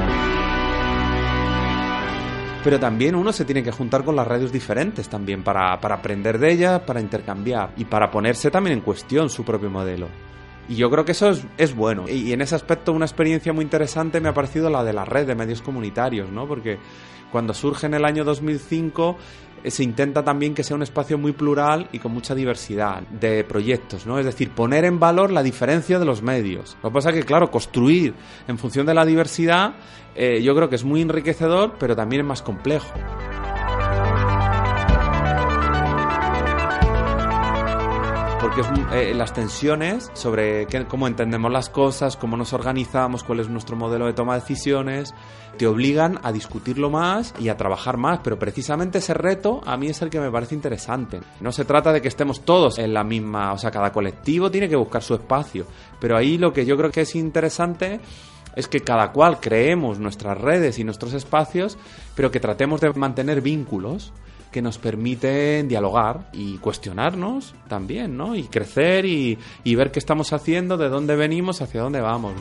Pero 2.64 2.78
también 2.78 3.16
uno 3.16 3.33
se 3.33 3.45
tiene 3.45 3.62
que 3.64 3.73
juntar 3.73 4.04
con 4.04 4.14
las 4.14 4.26
radios 4.26 4.52
diferentes 4.52 5.09
también 5.09 5.42
para, 5.42 5.81
para 5.81 5.97
aprender 5.97 6.38
de 6.38 6.52
ellas, 6.52 6.81
para 6.83 7.00
intercambiar 7.00 7.73
y 7.76 7.85
para 7.85 8.11
ponerse 8.11 8.52
también 8.52 8.78
en 8.78 8.85
cuestión 8.85 9.31
su 9.31 9.45
propio 9.45 9.69
modelo. 9.69 10.07
Y 10.69 10.76
yo 10.76 10.88
creo 10.88 11.04
que 11.04 11.11
eso 11.11 11.33
es, 11.59 11.75
bueno. 11.75 12.04
Y, 12.09 12.28
y 12.28 12.33
en 12.33 12.40
ese 12.40 12.54
aspecto 12.54 12.92
una 12.92 13.04
experiencia 13.04 13.52
muy 13.52 13.64
interesante 13.64 14.21
me 14.21 14.28
ha 14.28 14.35
parecido 14.35 14.71
la 14.71 14.85
de 14.85 14.92
la 14.92 15.04
red 15.04 15.26
de 15.26 15.35
medios 15.35 15.61
comunitarios, 15.61 16.31
¿no? 16.31 16.47
Porque 16.47 16.78
cuando 17.33 17.52
surge 17.52 17.87
en 17.87 17.95
el 17.95 18.04
año 18.04 18.23
2005 18.25 19.11
eh, 19.11 19.51
se 19.66 19.83
intenta 19.83 20.25
también 20.25 20.54
que 20.54 20.64
sea 20.64 20.76
un 20.76 20.83
espacio 20.83 21.19
muy 21.19 21.33
plural 21.33 21.88
y 21.92 21.99
con 21.99 22.12
mucha 22.12 22.35
diversidad 22.35 23.02
de 23.09 23.45
proyectos, 23.45 24.07
¿no? 24.07 24.19
Es 24.19 24.26
decir, 24.26 24.50
poner 24.50 24.85
en 24.85 24.99
valor 24.99 25.33
la 25.33 25.42
diferencia 25.42 25.99
de 25.99 26.04
los 26.04 26.23
medios. 26.23 26.76
Lo 26.83 26.90
que 26.90 26.95
pasa 26.95 27.11
es 27.11 27.16
que, 27.16 27.23
claro, 27.23 27.50
construir 27.50 28.14
en 28.49 28.59
función 28.59 28.87
de 28.87 28.95
la 28.95 29.04
diversidad 29.04 29.75
eh, 30.14 30.42
yo 30.42 30.54
creo 30.54 30.69
que 30.69 30.76
es 30.76 30.85
muy 30.85 31.00
enriquecedor, 31.00 31.76
pero 31.78 31.97
también 31.97 32.21
es 32.23 32.26
más 32.26 32.42
complejo. 32.42 32.92
Porque 38.42 38.61
es, 38.62 38.66
eh, 38.92 39.14
las 39.14 39.32
tensiones 39.32 40.11
sobre 40.14 40.66
qué- 40.66 40.84
cómo 40.87 41.06
entendemos 41.06 41.50
las 41.52 41.68
cosas, 41.68 42.16
cómo 42.16 42.37
nos 42.37 42.52
organizamos, 42.52 43.22
cuál 43.22 43.38
es 43.40 43.49
nuestro 43.49 43.76
modelo 43.76 44.06
de 44.06 44.12
toma 44.14 44.34
de 44.34 44.40
decisiones, 44.40 45.14
te 45.56 45.66
obligan 45.68 46.18
a 46.25 46.32
discutirlo 46.32 46.90
más 46.90 47.34
y 47.38 47.49
a 47.50 47.56
trabajar 47.56 47.99
más, 47.99 48.18
pero 48.25 48.38
precisamente 48.38 48.99
ese 48.99 49.14
reto 49.14 49.61
a 49.64 49.76
mí 49.76 49.87
es 49.88 50.02
el 50.02 50.11
que 50.11 50.18
me 50.18 50.30
parece 50.30 50.54
interesante. 50.56 51.20
No 51.40 51.52
se 51.52 51.64
trata 51.64 51.92
de 51.92 52.02
que 52.02 52.08
estemos 52.08 52.40
todos 52.40 52.78
en 52.78 52.92
la 52.92 53.04
misma, 53.04 53.52
o 53.52 53.58
sea, 53.58 53.70
cada 53.70 53.92
colectivo 53.92 54.50
tiene 54.50 54.68
que 54.68 54.76
buscar 54.76 55.02
su 55.02 55.14
espacio, 55.14 55.64
pero 56.00 56.16
ahí 56.16 56.37
lo 56.37 56.52
que 56.52 56.66
yo 56.66 56.76
creo 56.76 56.90
que 56.90 57.02
es 57.02 57.14
interesante 57.14 58.00
es 58.56 58.66
que 58.66 58.80
cada 58.80 59.12
cual 59.12 59.38
creemos 59.40 59.99
nuestras 59.99 60.37
redes 60.38 60.78
y 60.78 60.84
nuestros 60.84 61.14
espacios, 61.14 61.78
pero 62.16 62.30
que 62.30 62.40
tratemos 62.40 62.80
de 62.80 62.92
mantener 62.92 63.40
vínculos 63.40 64.12
que 64.52 64.62
nos 64.62 64.78
permiten 64.78 65.66
dialogar 65.66 66.28
y 66.32 66.59
cuestionarnos 66.59 67.54
también, 67.68 68.16
¿no? 68.16 68.37
Y 68.37 68.44
crecer 68.44 69.06
y, 69.06 69.38
ver 69.64 69.90
qué 69.90 69.99
estamos 69.99 70.32
haciendo, 70.32 70.76
de 70.76 70.88
dónde 70.88 71.16
venimos, 71.16 71.62
hacia 71.62 71.80
dónde 71.80 72.00
vamos. 72.00 72.35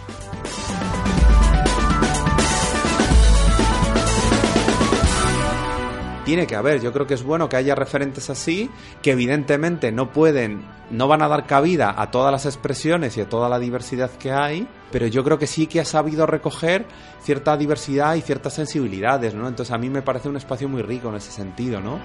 Tiene 6.32 6.48
que 6.48 6.56
haber, 6.56 6.80
yo 6.80 6.94
creo 6.94 7.06
que 7.06 7.16
es 7.16 7.24
bueno 7.24 7.50
que 7.50 7.58
haya 7.58 7.76
referentes 7.76 8.30
así, 8.30 8.70
que 9.02 9.12
evidentemente 9.12 9.92
no 9.92 10.14
pueden, 10.14 10.64
no 10.90 11.10
van 11.10 11.22
a 11.22 11.28
dar 11.28 11.46
cabida 11.46 11.94
a 11.98 12.10
todas 12.10 12.32
las 12.32 12.46
expresiones 12.46 13.18
y 13.18 13.20
a 13.20 13.28
toda 13.28 13.50
la 13.50 13.60
diversidad 13.60 14.10
que 14.12 14.32
hay, 14.32 14.66
pero 14.94 15.08
yo 15.08 15.26
creo 15.26 15.38
que 15.38 15.46
sí 15.46 15.68
que 15.68 15.82
ha 15.82 15.84
sabido 15.84 16.26
recoger 16.26 16.86
cierta 17.22 17.58
diversidad 17.58 18.16
y 18.16 18.22
ciertas 18.22 18.54
sensibilidades, 18.54 19.34
¿no? 19.34 19.46
Entonces 19.46 19.76
a 19.76 19.78
mí 19.78 19.90
me 19.90 20.04
parece 20.04 20.30
un 20.30 20.38
espacio 20.38 20.70
muy 20.70 20.82
rico 20.82 21.10
en 21.10 21.16
ese 21.16 21.34
sentido, 21.34 21.82
¿no? 21.82 22.00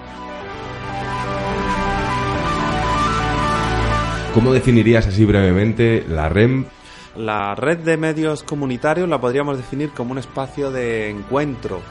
¿Cómo 4.33 4.51
definirías 4.51 5.07
así 5.07 5.23
brevemente 5.23 6.03
la 6.05 6.27
REM? 6.27 6.65
La 7.15 7.55
red 7.55 7.77
de 7.77 7.95
medios 7.95 8.43
comunitarios 8.43 9.07
la 9.07 9.21
podríamos 9.21 9.55
definir 9.55 9.91
como 9.91 10.11
un 10.11 10.17
espacio 10.17 10.69
de 10.69 11.11
encuentro. 11.11 11.81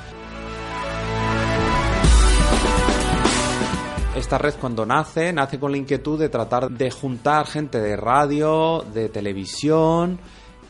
Esta 4.16 4.38
red 4.38 4.54
cuando 4.58 4.87
nace, 4.87 5.30
nace 5.30 5.61
con 5.61 5.73
la 5.73 5.76
inquietud 5.76 6.18
de 6.18 6.30
tratar 6.30 6.70
de 6.70 6.90
juntar 6.90 7.46
gente 7.46 7.78
de 7.78 7.96
radio, 7.96 8.82
de 8.94 9.11
televisión, 9.11 10.18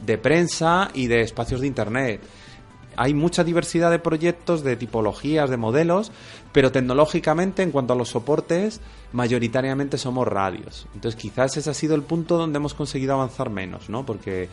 de 0.04 0.18
prensa 0.18 0.90
y 0.92 1.06
de 1.06 1.20
espacios 1.20 1.60
de 1.60 1.68
internet. 1.68 2.22
Hay 2.96 3.14
mucha 3.14 3.44
diversidad 3.44 3.92
de 3.92 4.00
proyectos, 4.00 4.64
de 4.64 4.74
tipologías, 4.74 5.48
de 5.48 5.58
modelos, 5.58 6.10
pero 6.50 6.72
tecnológicamente 6.72 7.62
en 7.62 7.70
cuanto 7.70 7.92
a 7.92 7.96
los 7.96 8.08
soportes, 8.08 8.80
mayoritariamente 9.12 9.96
somos 9.96 10.26
radios. 10.26 10.88
Entonces 10.94 11.14
quizás 11.14 11.56
ese 11.56 11.70
ha 11.70 11.74
sido 11.74 11.94
el 11.94 12.02
punto 12.02 12.38
donde 12.38 12.56
hemos 12.56 12.74
conseguido 12.74 13.14
avanzar 13.14 13.48
menos, 13.48 13.88
¿no? 13.88 14.04
Porque 14.04 14.48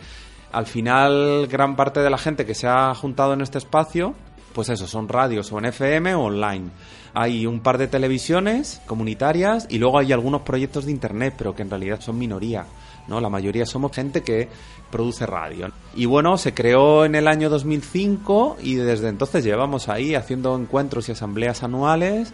al 0.52 0.68
final 0.68 1.48
gran 1.48 1.76
parte 1.76 2.02
de 2.02 2.12
la 2.12 2.20
gente 2.20 2.46
que 2.46 2.54
se 2.54 2.68
ha 2.68 2.94
juntado 2.94 3.34
en 3.34 3.42
este 3.42 3.58
espacio, 3.58 4.14
pues 4.54 4.70
eso, 4.70 4.88
son 4.88 5.08
radios 5.10 5.52
o 5.52 5.60
en 5.60 5.66
FM 5.66 6.16
o 6.16 6.24
online. 6.26 6.70
Hay 7.14 7.46
un 7.46 7.60
par 7.60 7.78
de 7.78 7.88
televisiones 7.88 8.82
comunitarias 8.88 9.68
y 9.70 9.78
luego 9.80 10.00
hay 10.00 10.12
algunos 10.12 10.42
proyectos 10.42 10.86
de 10.86 10.92
internet, 10.92 11.36
pero 11.38 11.56
que 11.56 11.62
en 11.62 11.70
realidad 11.70 12.00
son 12.02 12.18
minoría. 12.18 12.66
¿no? 13.08 13.20
La 13.20 13.30
mayoría 13.30 13.66
somos 13.66 13.92
gente 13.92 14.22
que 14.24 14.48
produce 14.90 15.26
radio. 15.26 15.70
Y 15.96 16.06
bueno, 16.06 16.38
se 16.38 16.54
creó 16.54 17.04
en 17.06 17.16
el 17.16 17.28
año 17.28 17.50
2005 17.50 18.58
y 18.62 18.76
desde 18.76 19.10
entonces 19.10 19.44
llevamos 19.44 19.90
ahí 19.90 20.16
haciendo 20.16 20.56
encuentros 20.56 21.10
y 21.10 21.12
asambleas 21.12 21.64
anuales 21.64 22.32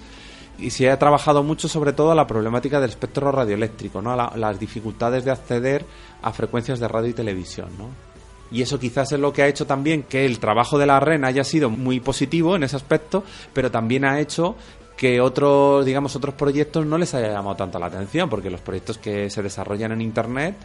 y 0.59 0.69
se 0.71 0.89
ha 0.91 0.99
trabajado 0.99 1.41
mucho 1.41 1.67
sobre 1.69 1.93
todo 1.93 2.13
la 2.13 2.27
problemática 2.27 2.79
del 2.81 2.89
espectro 2.89 3.31
radioeléctrico, 3.31 4.01
¿no? 4.01 4.15
La- 4.15 4.33
las 4.35 4.59
dificultades 4.59 5.23
de 5.25 5.31
acceder 5.31 5.85
a 6.21 6.31
frecuencias 6.33 6.79
de 6.79 6.87
radio 6.87 7.09
y 7.09 7.13
televisión, 7.13 7.69
¿no? 7.77 8.08
Y 8.51 8.61
eso 8.61 8.79
quizás 8.79 9.11
es 9.11 9.19
lo 9.19 9.31
que 9.31 9.43
ha 9.43 9.47
hecho 9.47 9.67
también 9.67 10.03
que 10.03 10.25
el 10.25 10.39
trabajo 10.39 10.77
de 10.77 10.85
la 10.85 10.99
REN 10.99 11.25
haya 11.25 11.43
sido 11.43 11.69
muy 11.69 11.99
positivo 11.99 12.55
en 12.55 12.63
ese 12.63 12.75
aspecto, 12.75 13.23
pero 13.53 13.69
también 13.69 14.05
ha 14.05 14.19
hecho 14.19 14.55
que 14.97 15.21
otros, 15.21 15.85
digamos, 15.85 16.15
otros 16.15 16.35
proyectos 16.35 16.85
no 16.85 16.97
les 16.97 17.13
haya 17.13 17.31
llamado 17.31 17.55
tanto 17.55 17.79
la 17.79 17.85
atención, 17.85 18.29
porque 18.29 18.49
los 18.49 18.61
proyectos 18.61 18.97
que 18.97 19.29
se 19.29 19.41
desarrollan 19.41 19.93
en 19.93 20.01
Internet 20.01 20.55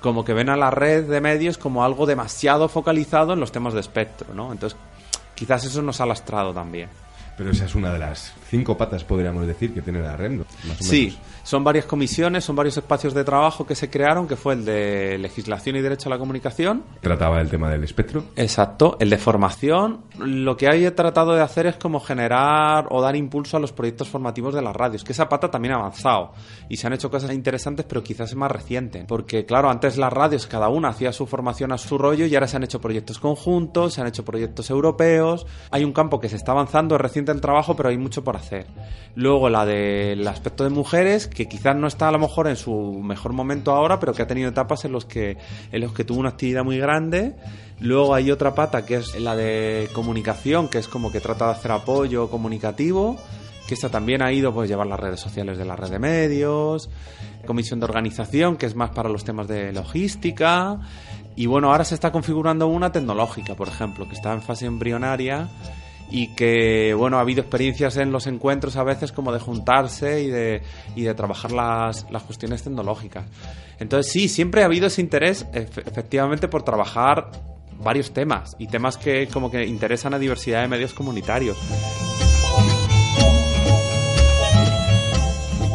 como 0.00 0.24
que 0.24 0.34
ven 0.34 0.48
a 0.48 0.56
la 0.56 0.70
red 0.70 1.04
de 1.04 1.20
medios 1.20 1.58
como 1.58 1.84
algo 1.84 2.06
demasiado 2.06 2.68
focalizado 2.68 3.32
en 3.32 3.40
los 3.40 3.52
temas 3.52 3.72
de 3.74 3.80
espectro, 3.80 4.34
¿no? 4.34 4.50
Entonces, 4.50 4.78
quizás 5.34 5.64
eso 5.64 5.80
nos 5.80 6.00
ha 6.00 6.06
lastrado 6.06 6.52
también. 6.52 6.88
Pero 7.36 7.50
esa 7.50 7.66
es 7.66 7.74
una 7.74 7.92
de 7.92 7.98
las 7.98 8.32
cinco 8.52 8.76
patas, 8.76 9.02
podríamos 9.02 9.46
decir, 9.46 9.72
que 9.72 9.80
tiene 9.80 10.00
la 10.02 10.14
REM. 10.14 10.44
Más 10.68 10.78
o 10.78 10.84
Sí, 10.84 11.06
menos. 11.06 11.18
son 11.42 11.64
varias 11.64 11.86
comisiones, 11.86 12.44
son 12.44 12.54
varios 12.54 12.76
espacios 12.76 13.14
de 13.14 13.24
trabajo 13.24 13.66
que 13.66 13.74
se 13.74 13.88
crearon, 13.88 14.28
que 14.28 14.36
fue 14.36 14.52
el 14.52 14.66
de 14.66 15.16
legislación 15.18 15.76
y 15.76 15.80
derecho 15.80 16.10
a 16.10 16.10
la 16.10 16.18
comunicación, 16.18 16.82
Trataba 17.00 17.40
el 17.40 17.48
tema 17.48 17.70
del 17.70 17.82
espectro. 17.82 18.24
Exacto, 18.36 18.98
el 19.00 19.08
de 19.08 19.16
formación. 19.16 20.02
Lo 20.18 20.54
que 20.58 20.68
hay 20.68 20.88
tratado 20.90 21.32
de 21.32 21.40
hacer 21.40 21.66
es 21.66 21.76
como 21.76 21.98
generar 21.98 22.88
o 22.90 23.00
dar 23.00 23.16
impulso 23.16 23.56
a 23.56 23.60
los 23.60 23.72
proyectos 23.72 24.08
formativos 24.10 24.54
de 24.54 24.60
las 24.60 24.76
radios, 24.76 25.02
que 25.02 25.12
esa 25.12 25.30
pata 25.30 25.50
también 25.50 25.72
ha 25.72 25.78
avanzado 25.78 26.32
y 26.68 26.76
se 26.76 26.86
han 26.86 26.92
hecho 26.92 27.10
cosas 27.10 27.32
interesantes, 27.32 27.86
pero 27.88 28.02
quizás 28.02 28.28
es 28.28 28.36
más 28.36 28.50
reciente. 28.52 29.06
Porque, 29.08 29.46
claro, 29.46 29.70
antes 29.70 29.96
las 29.96 30.12
radios 30.12 30.46
cada 30.46 30.68
una 30.68 30.88
hacía 30.90 31.10
su 31.12 31.26
formación 31.26 31.72
a 31.72 31.78
su 31.78 31.96
rollo 31.96 32.26
y 32.26 32.34
ahora 32.34 32.46
se 32.48 32.56
han 32.58 32.64
hecho 32.64 32.82
proyectos 32.82 33.18
conjuntos, 33.18 33.94
se 33.94 34.02
han 34.02 34.08
hecho 34.08 34.26
proyectos 34.26 34.68
europeos. 34.68 35.46
Hay 35.70 35.84
un 35.84 35.92
campo 35.94 36.20
que 36.20 36.28
se 36.28 36.36
está 36.36 36.52
avanzando, 36.52 36.96
es 36.96 37.00
reciente 37.00 37.32
el 37.32 37.40
trabajo, 37.40 37.74
pero 37.74 37.88
hay 37.88 37.96
mucho 37.96 38.22
por 38.22 38.36
hacer. 38.36 38.41
Luego 39.14 39.50
la 39.50 39.66
del 39.66 40.26
aspecto 40.26 40.64
de 40.64 40.70
mujeres, 40.70 41.26
que 41.26 41.46
quizás 41.46 41.76
no 41.76 41.86
está 41.86 42.08
a 42.08 42.12
lo 42.12 42.18
mejor 42.18 42.48
en 42.48 42.56
su 42.56 43.00
mejor 43.02 43.32
momento 43.34 43.72
ahora, 43.72 44.00
pero 44.00 44.14
que 44.14 44.22
ha 44.22 44.26
tenido 44.26 44.48
etapas 44.48 44.84
en 44.84 44.92
los 44.92 45.04
que, 45.04 45.36
en 45.70 45.80
los 45.80 45.92
que 45.92 46.04
tuvo 46.04 46.20
una 46.20 46.30
actividad 46.30 46.64
muy 46.64 46.78
grande. 46.78 47.34
Luego 47.80 48.14
hay 48.14 48.30
otra 48.30 48.54
pata 48.54 48.86
que 48.86 48.96
es 48.96 49.20
la 49.20 49.36
de 49.36 49.88
comunicación, 49.92 50.68
que 50.68 50.78
es 50.78 50.88
como 50.88 51.12
que 51.12 51.20
trata 51.20 51.46
de 51.46 51.52
hacer 51.52 51.72
apoyo 51.72 52.30
comunicativo, 52.30 53.18
que 53.66 53.74
esta 53.74 53.90
también 53.90 54.22
ha 54.22 54.32
ido 54.32 54.54
pues 54.54 54.68
llevar 54.68 54.86
las 54.86 54.98
redes 54.98 55.20
sociales 55.20 55.58
de 55.58 55.66
la 55.66 55.76
red 55.76 55.90
de 55.90 55.98
medios, 55.98 56.88
comisión 57.46 57.80
de 57.80 57.84
organización, 57.84 58.56
que 58.56 58.66
es 58.66 58.74
más 58.74 58.90
para 58.90 59.10
los 59.10 59.24
temas 59.24 59.46
de 59.46 59.72
logística, 59.72 60.80
y 61.36 61.46
bueno, 61.46 61.70
ahora 61.70 61.84
se 61.84 61.94
está 61.94 62.12
configurando 62.12 62.66
una 62.66 62.92
tecnológica, 62.92 63.54
por 63.54 63.68
ejemplo, 63.68 64.06
que 64.06 64.14
está 64.14 64.32
en 64.32 64.42
fase 64.42 64.66
embrionaria 64.66 65.48
y 66.12 66.34
que 66.34 66.94
bueno 66.94 67.16
ha 67.16 67.20
habido 67.22 67.40
experiencias 67.40 67.96
en 67.96 68.12
los 68.12 68.26
encuentros 68.26 68.76
a 68.76 68.84
veces 68.84 69.10
como 69.12 69.32
de 69.32 69.40
juntarse 69.40 70.22
y 70.22 70.28
de, 70.28 70.62
y 70.94 71.02
de 71.02 71.14
trabajar 71.14 71.52
las, 71.52 72.06
las 72.10 72.22
cuestiones 72.22 72.62
tecnológicas 72.62 73.24
entonces 73.80 74.12
sí 74.12 74.28
siempre 74.28 74.62
ha 74.62 74.66
habido 74.66 74.86
ese 74.88 75.00
interés 75.00 75.46
efe- 75.52 75.82
efectivamente 75.86 76.48
por 76.48 76.62
trabajar 76.62 77.30
varios 77.82 78.12
temas 78.12 78.54
y 78.58 78.66
temas 78.68 78.98
que 78.98 79.26
como 79.28 79.50
que 79.50 79.64
interesan 79.66 80.12
a 80.14 80.18
diversidad 80.18 80.60
de 80.60 80.68
medios 80.68 80.92
comunitarios 80.92 81.56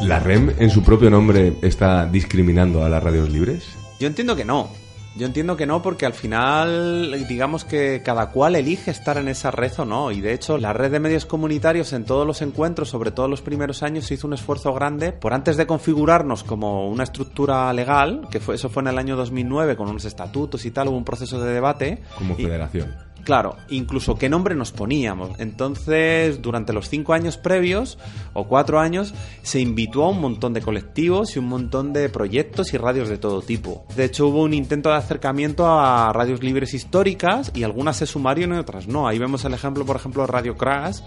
¿La 0.03 0.19
REM 0.19 0.53
en 0.59 0.69
su 0.69 0.83
propio 0.83 1.09
nombre 1.09 1.53
está 1.61 2.05
discriminando 2.05 2.85
a 2.85 2.87
las 2.87 3.03
radios 3.03 3.29
libres? 3.29 3.65
Yo 3.99 4.07
entiendo 4.07 4.35
que 4.37 4.45
no. 4.45 4.69
Yo 5.17 5.25
entiendo 5.25 5.57
que 5.57 5.65
no 5.65 5.81
porque 5.81 6.05
al 6.05 6.13
final 6.13 7.25
digamos 7.27 7.65
que 7.65 8.01
cada 8.05 8.29
cual 8.31 8.55
elige 8.55 8.91
estar 8.91 9.17
en 9.17 9.27
esa 9.27 9.49
red 9.51 9.71
o 9.79 9.85
no. 9.85 10.11
Y 10.11 10.21
de 10.21 10.33
hecho 10.33 10.57
la 10.57 10.73
red 10.73 10.91
de 10.91 10.99
medios 10.99 11.25
comunitarios 11.25 11.91
en 11.93 12.05
todos 12.05 12.27
los 12.27 12.41
encuentros, 12.41 12.89
sobre 12.89 13.11
todo 13.11 13.25
en 13.25 13.31
los 13.31 13.41
primeros 13.41 13.81
años, 13.83 14.05
se 14.05 14.13
hizo 14.13 14.27
un 14.27 14.33
esfuerzo 14.33 14.73
grande 14.73 15.11
por 15.13 15.33
antes 15.33 15.57
de 15.57 15.65
configurarnos 15.65 16.43
como 16.43 16.87
una 16.89 17.03
estructura 17.03 17.73
legal, 17.73 18.27
que 18.29 18.39
fue, 18.39 18.55
eso 18.55 18.69
fue 18.69 18.81
en 18.83 18.87
el 18.89 18.97
año 18.99 19.15
2009 19.15 19.75
con 19.75 19.89
unos 19.89 20.05
estatutos 20.05 20.65
y 20.65 20.71
tal, 20.71 20.89
hubo 20.89 20.97
un 20.97 21.05
proceso 21.05 21.41
de 21.43 21.51
debate. 21.51 22.03
Como 22.17 22.35
Y- 22.37 22.43
federación. 22.43 23.06
Claro, 23.27 23.57
incluso 23.67 24.15
qué 24.15 24.29
nombre 24.29 24.55
nos 24.55 24.71
poníamos. 24.71 25.37
Entonces, 25.37 26.41
durante 26.41 26.71
los 26.71 26.87
cinco 26.87 27.11
años 27.11 27.35
previos, 27.35 27.97
o 28.31 28.47
cuatro 28.47 28.79
años, 28.79 29.13
se 29.41 29.59
invitó 29.59 30.05
a 30.05 30.11
un 30.11 30.21
montón 30.21 30.53
de 30.53 30.61
colectivos 30.61 31.35
y 31.35 31.39
un 31.39 31.49
montón 31.49 31.91
de 31.91 32.07
proyectos 32.07 32.73
y 32.73 32.77
radios 32.77 33.09
de 33.09 33.17
todo 33.17 33.41
tipo. 33.41 33.85
De 33.97 34.05
hecho, 34.05 34.27
hubo 34.27 34.43
un 34.43 34.53
intento 34.53 34.87
de 34.87 34.95
acercamiento 34.95 35.67
a 35.67 36.13
radios 36.13 36.41
libres 36.41 36.73
históricas 36.73 37.51
y 37.53 37.63
algunas 37.63 37.97
se 37.97 38.05
sumaron 38.05 38.53
y 38.53 38.59
otras 38.59 38.87
no. 38.87 39.09
Ahí 39.09 39.19
vemos 39.19 39.43
el 39.43 39.53
ejemplo, 39.53 39.85
por 39.85 39.97
ejemplo, 39.97 40.25
Radio 40.25 40.55
Crash, 40.55 40.99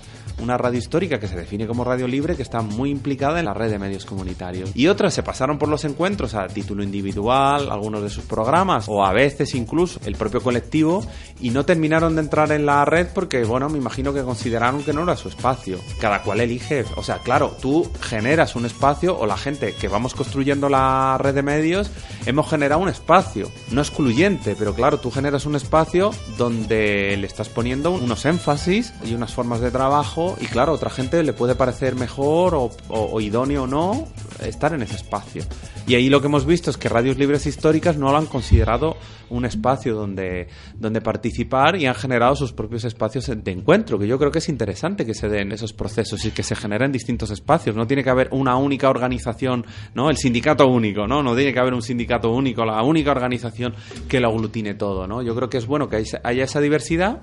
una 0.42 0.58
radio 0.58 0.78
histórica 0.78 1.18
que 1.18 1.26
se 1.26 1.36
define 1.36 1.66
como 1.66 1.84
radio 1.84 2.06
libre 2.06 2.36
que 2.36 2.42
está 2.42 2.60
muy 2.60 2.90
implicada 2.90 3.38
en 3.38 3.46
la 3.46 3.54
red 3.54 3.70
de 3.70 3.78
medios 3.78 4.04
comunitarios. 4.04 4.72
Y 4.74 4.88
otras 4.88 5.14
se 5.14 5.22
pasaron 5.22 5.58
por 5.58 5.70
los 5.70 5.86
encuentros 5.86 6.34
a 6.34 6.48
título 6.48 6.82
individual, 6.82 7.70
algunos 7.70 8.02
de 8.02 8.10
sus 8.10 8.24
programas, 8.24 8.86
o 8.88 9.06
a 9.06 9.14
veces 9.14 9.54
incluso 9.54 10.00
el 10.04 10.16
propio 10.16 10.42
colectivo, 10.42 11.02
y 11.40 11.48
no 11.48 11.64
terminaron 11.64 12.09
de 12.14 12.22
entrar 12.22 12.52
en 12.52 12.66
la 12.66 12.84
red 12.84 13.08
porque, 13.14 13.44
bueno, 13.44 13.68
me 13.68 13.78
imagino 13.78 14.12
que 14.12 14.22
consideraron 14.22 14.82
que 14.82 14.92
no 14.92 15.02
era 15.02 15.16
su 15.16 15.28
espacio. 15.28 15.78
Cada 16.00 16.22
cual 16.22 16.40
elige, 16.40 16.84
o 16.96 17.02
sea, 17.02 17.18
claro, 17.18 17.56
tú 17.60 17.90
generas 18.00 18.56
un 18.56 18.66
espacio 18.66 19.18
o 19.18 19.26
la 19.26 19.36
gente 19.36 19.74
que 19.74 19.88
vamos 19.88 20.14
construyendo 20.14 20.68
la 20.68 21.18
red 21.18 21.34
de 21.34 21.42
medios, 21.42 21.90
hemos 22.26 22.48
generado 22.48 22.80
un 22.80 22.88
espacio, 22.88 23.50
no 23.70 23.80
excluyente, 23.80 24.56
pero 24.58 24.74
claro, 24.74 24.98
tú 24.98 25.10
generas 25.10 25.46
un 25.46 25.56
espacio 25.56 26.10
donde 26.36 27.16
le 27.16 27.26
estás 27.26 27.48
poniendo 27.48 27.90
unos 27.92 28.24
énfasis 28.24 28.92
y 29.04 29.14
unas 29.14 29.32
formas 29.32 29.60
de 29.60 29.70
trabajo 29.70 30.36
y 30.40 30.46
claro, 30.46 30.72
otra 30.72 30.90
gente 30.90 31.22
le 31.22 31.32
puede 31.32 31.54
parecer 31.54 31.94
mejor 31.94 32.54
o 32.88 33.20
idóneo 33.20 33.64
o 33.64 33.66
no 33.66 34.06
estar 34.40 34.72
en 34.72 34.82
ese 34.82 34.96
espacio. 34.96 35.44
Y 35.90 35.96
ahí 35.96 36.08
lo 36.08 36.20
que 36.20 36.28
hemos 36.28 36.46
visto 36.46 36.70
es 36.70 36.76
que 36.76 36.88
radios 36.88 37.18
libres 37.18 37.46
históricas 37.46 37.96
no 37.96 38.12
lo 38.12 38.16
han 38.16 38.26
considerado 38.26 38.96
un 39.28 39.44
espacio 39.44 39.96
donde, 39.96 40.46
donde 40.78 41.00
participar 41.00 41.74
y 41.74 41.86
han 41.86 41.96
generado 41.96 42.36
sus 42.36 42.52
propios 42.52 42.84
espacios 42.84 43.26
de 43.26 43.50
encuentro, 43.50 43.98
que 43.98 44.06
yo 44.06 44.16
creo 44.16 44.30
que 44.30 44.38
es 44.38 44.48
interesante 44.48 45.04
que 45.04 45.14
se 45.14 45.28
den 45.28 45.50
esos 45.50 45.72
procesos 45.72 46.24
y 46.24 46.30
que 46.30 46.44
se 46.44 46.54
generen 46.54 46.92
distintos 46.92 47.32
espacios. 47.32 47.74
No 47.74 47.88
tiene 47.88 48.04
que 48.04 48.10
haber 48.10 48.28
una 48.30 48.54
única 48.54 48.88
organización, 48.88 49.66
¿no? 49.92 50.10
El 50.10 50.16
sindicato 50.16 50.68
único, 50.68 51.08
¿no? 51.08 51.24
No 51.24 51.34
tiene 51.34 51.52
que 51.52 51.58
haber 51.58 51.74
un 51.74 51.82
sindicato 51.82 52.30
único, 52.30 52.64
la 52.64 52.80
única 52.84 53.10
organización 53.10 53.74
que 54.08 54.20
lo 54.20 54.28
aglutine 54.28 54.74
todo, 54.74 55.08
¿no? 55.08 55.22
Yo 55.22 55.34
creo 55.34 55.50
que 55.50 55.58
es 55.58 55.66
bueno 55.66 55.88
que 55.88 56.04
haya 56.22 56.44
esa 56.44 56.60
diversidad, 56.60 57.20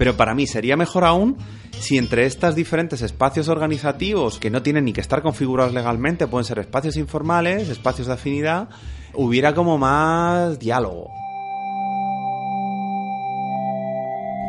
pero 0.00 0.16
para 0.16 0.34
mí 0.34 0.46
sería 0.46 0.78
mejor 0.78 1.04
aún 1.04 1.36
si 1.72 1.98
entre 1.98 2.24
estos 2.24 2.54
diferentes 2.54 3.02
espacios 3.02 3.50
organizativos 3.50 4.38
que 4.38 4.48
no 4.48 4.62
tienen 4.62 4.86
ni 4.86 4.94
que 4.94 5.02
estar 5.02 5.20
configurados 5.20 5.74
legalmente, 5.74 6.26
pueden 6.26 6.46
ser 6.46 6.58
espacios 6.58 6.96
informales, 6.96 7.68
espacios 7.68 8.06
de 8.06 8.14
afinidad, 8.14 8.70
hubiera 9.12 9.52
como 9.52 9.76
más 9.76 10.58
diálogo. 10.58 11.10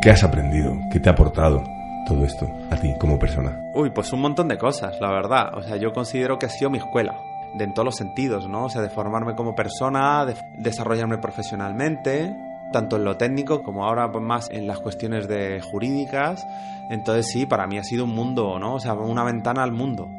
¿Qué 0.01 0.11
has 0.11 0.23
aprendido? 0.23 0.73
¿Qué 0.89 1.01
te 1.01 1.09
ha 1.09 1.11
aportado 1.11 1.61
todo 2.07 2.23
esto 2.23 2.47
a 2.69 2.77
ti 2.77 2.93
como 2.97 3.19
persona? 3.19 3.59
Uy, 3.75 3.89
pues 3.89 4.13
un 4.13 4.21
montón 4.21 4.47
de 4.47 4.57
cosas, 4.57 5.01
la 5.01 5.11
verdad. 5.11 5.57
O 5.57 5.63
sea, 5.63 5.75
yo 5.75 5.91
considero 5.91 6.39
que 6.39 6.45
ha 6.45 6.49
sido 6.49 6.69
mi 6.69 6.77
escuela. 6.77 7.17
De 7.55 7.65
en 7.65 7.73
todos 7.73 7.87
los 7.87 7.97
sentidos, 7.97 8.47
¿no? 8.47 8.67
O 8.67 8.69
sea, 8.69 8.81
de 8.81 8.89
formarme 8.89 9.35
como 9.35 9.53
persona, 9.53 10.25
de 10.25 10.35
desarrollarme 10.59 11.17
profesionalmente, 11.17 12.33
tanto 12.71 12.95
en 12.95 13.03
lo 13.03 13.17
técnico 13.17 13.63
como 13.63 13.85
ahora 13.85 14.07
más 14.07 14.49
en 14.49 14.67
las 14.67 14.79
cuestiones 14.79 15.27
de 15.27 15.61
jurídicas. 15.61 16.45
Entonces 16.89 17.27
sí, 17.31 17.45
para 17.45 17.67
mí 17.67 17.77
ha 17.77 17.83
sido 17.83 18.05
un 18.05 18.15
mundo, 18.15 18.59
¿no? 18.59 18.75
O 18.75 18.79
sea, 18.79 18.93
una 18.93 19.23
ventana 19.23 19.63
al 19.63 19.71
mundo. 19.71 20.09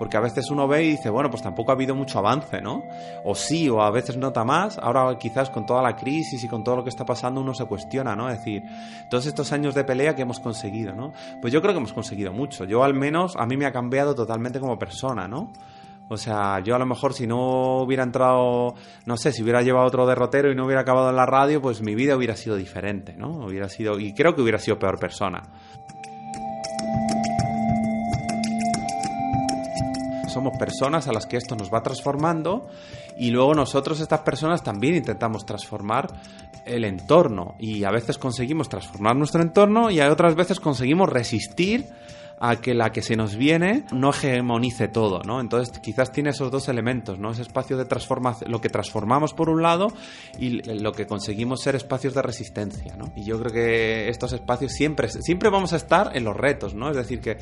Porque 0.00 0.16
a 0.16 0.20
veces 0.20 0.50
uno 0.50 0.66
ve 0.66 0.82
y 0.82 0.90
dice, 0.92 1.10
bueno, 1.10 1.28
pues 1.28 1.42
tampoco 1.42 1.72
ha 1.72 1.74
habido 1.74 1.94
mucho 1.94 2.18
avance, 2.18 2.62
¿no? 2.62 2.84
O 3.22 3.34
sí, 3.34 3.68
o 3.68 3.82
a 3.82 3.90
veces 3.90 4.16
nota 4.16 4.44
más. 4.44 4.78
Ahora 4.78 5.18
quizás 5.18 5.50
con 5.50 5.66
toda 5.66 5.82
la 5.82 5.94
crisis 5.94 6.42
y 6.42 6.48
con 6.48 6.64
todo 6.64 6.76
lo 6.76 6.84
que 6.84 6.88
está 6.88 7.04
pasando 7.04 7.42
uno 7.42 7.52
se 7.52 7.66
cuestiona, 7.66 8.16
¿no? 8.16 8.30
Es 8.30 8.38
decir, 8.38 8.62
todos 9.10 9.26
estos 9.26 9.52
años 9.52 9.74
de 9.74 9.84
pelea 9.84 10.14
que 10.14 10.22
hemos 10.22 10.40
conseguido, 10.40 10.94
¿no? 10.94 11.12
Pues 11.42 11.52
yo 11.52 11.60
creo 11.60 11.74
que 11.74 11.78
hemos 11.80 11.92
conseguido 11.92 12.32
mucho. 12.32 12.64
Yo 12.64 12.82
al 12.82 12.94
menos, 12.94 13.36
a 13.36 13.44
mí 13.44 13.58
me 13.58 13.66
ha 13.66 13.72
cambiado 13.72 14.14
totalmente 14.14 14.58
como 14.58 14.78
persona, 14.78 15.28
¿no? 15.28 15.52
O 16.12 16.16
sea, 16.16 16.58
yo 16.58 16.74
a 16.74 16.78
lo 16.80 16.86
mejor 16.86 17.14
si 17.14 17.28
no 17.28 17.82
hubiera 17.82 18.02
entrado, 18.02 18.74
no 19.06 19.16
sé, 19.16 19.30
si 19.30 19.44
hubiera 19.44 19.62
llevado 19.62 19.86
otro 19.86 20.08
derrotero 20.08 20.50
y 20.50 20.56
no 20.56 20.64
hubiera 20.64 20.80
acabado 20.80 21.08
en 21.10 21.14
la 21.14 21.24
radio, 21.24 21.62
pues 21.62 21.82
mi 21.82 21.94
vida 21.94 22.16
hubiera 22.16 22.34
sido 22.34 22.56
diferente, 22.56 23.14
¿no? 23.16 23.46
Hubiera 23.46 23.68
sido, 23.68 23.96
y 24.00 24.12
creo 24.12 24.34
que 24.34 24.42
hubiera 24.42 24.58
sido 24.58 24.76
peor 24.76 24.98
persona. 24.98 25.40
Somos 30.26 30.58
personas 30.58 31.06
a 31.06 31.12
las 31.12 31.26
que 31.26 31.36
esto 31.36 31.54
nos 31.54 31.72
va 31.72 31.80
transformando 31.80 32.66
y 33.16 33.30
luego 33.30 33.54
nosotros, 33.54 34.00
estas 34.00 34.20
personas, 34.22 34.64
también 34.64 34.96
intentamos 34.96 35.46
transformar 35.46 36.08
el 36.64 36.84
entorno 36.84 37.54
y 37.60 37.84
a 37.84 37.90
veces 37.92 38.18
conseguimos 38.18 38.68
transformar 38.68 39.14
nuestro 39.14 39.42
entorno 39.42 39.92
y 39.92 40.00
a 40.00 40.10
otras 40.10 40.34
veces 40.34 40.58
conseguimos 40.58 41.08
resistir 41.08 41.86
a 42.40 42.56
que 42.56 42.72
la 42.72 42.90
que 42.90 43.02
se 43.02 43.16
nos 43.16 43.36
viene 43.36 43.84
no 43.92 44.10
hegemonice 44.10 44.88
todo, 44.88 45.22
¿no? 45.22 45.40
Entonces 45.40 45.78
quizás 45.78 46.10
tiene 46.10 46.30
esos 46.30 46.50
dos 46.50 46.68
elementos, 46.68 47.18
¿no? 47.18 47.30
Ese 47.30 47.42
espacio 47.42 47.76
de 47.76 47.84
transformación, 47.84 48.50
lo 48.50 48.62
que 48.62 48.70
transformamos 48.70 49.34
por 49.34 49.50
un 49.50 49.62
lado 49.62 49.88
y 50.38 50.62
lo 50.80 50.92
que 50.92 51.06
conseguimos 51.06 51.60
ser 51.60 51.76
espacios 51.76 52.14
de 52.14 52.22
resistencia, 52.22 52.96
¿no? 52.96 53.12
Y 53.14 53.24
yo 53.24 53.38
creo 53.38 53.52
que 53.52 54.08
estos 54.08 54.32
espacios 54.32 54.72
siempre, 54.72 55.08
siempre 55.08 55.50
vamos 55.50 55.74
a 55.74 55.76
estar 55.76 56.16
en 56.16 56.24
los 56.24 56.34
retos, 56.34 56.74
¿no? 56.74 56.88
Es 56.88 56.96
decir, 56.96 57.20
que 57.20 57.36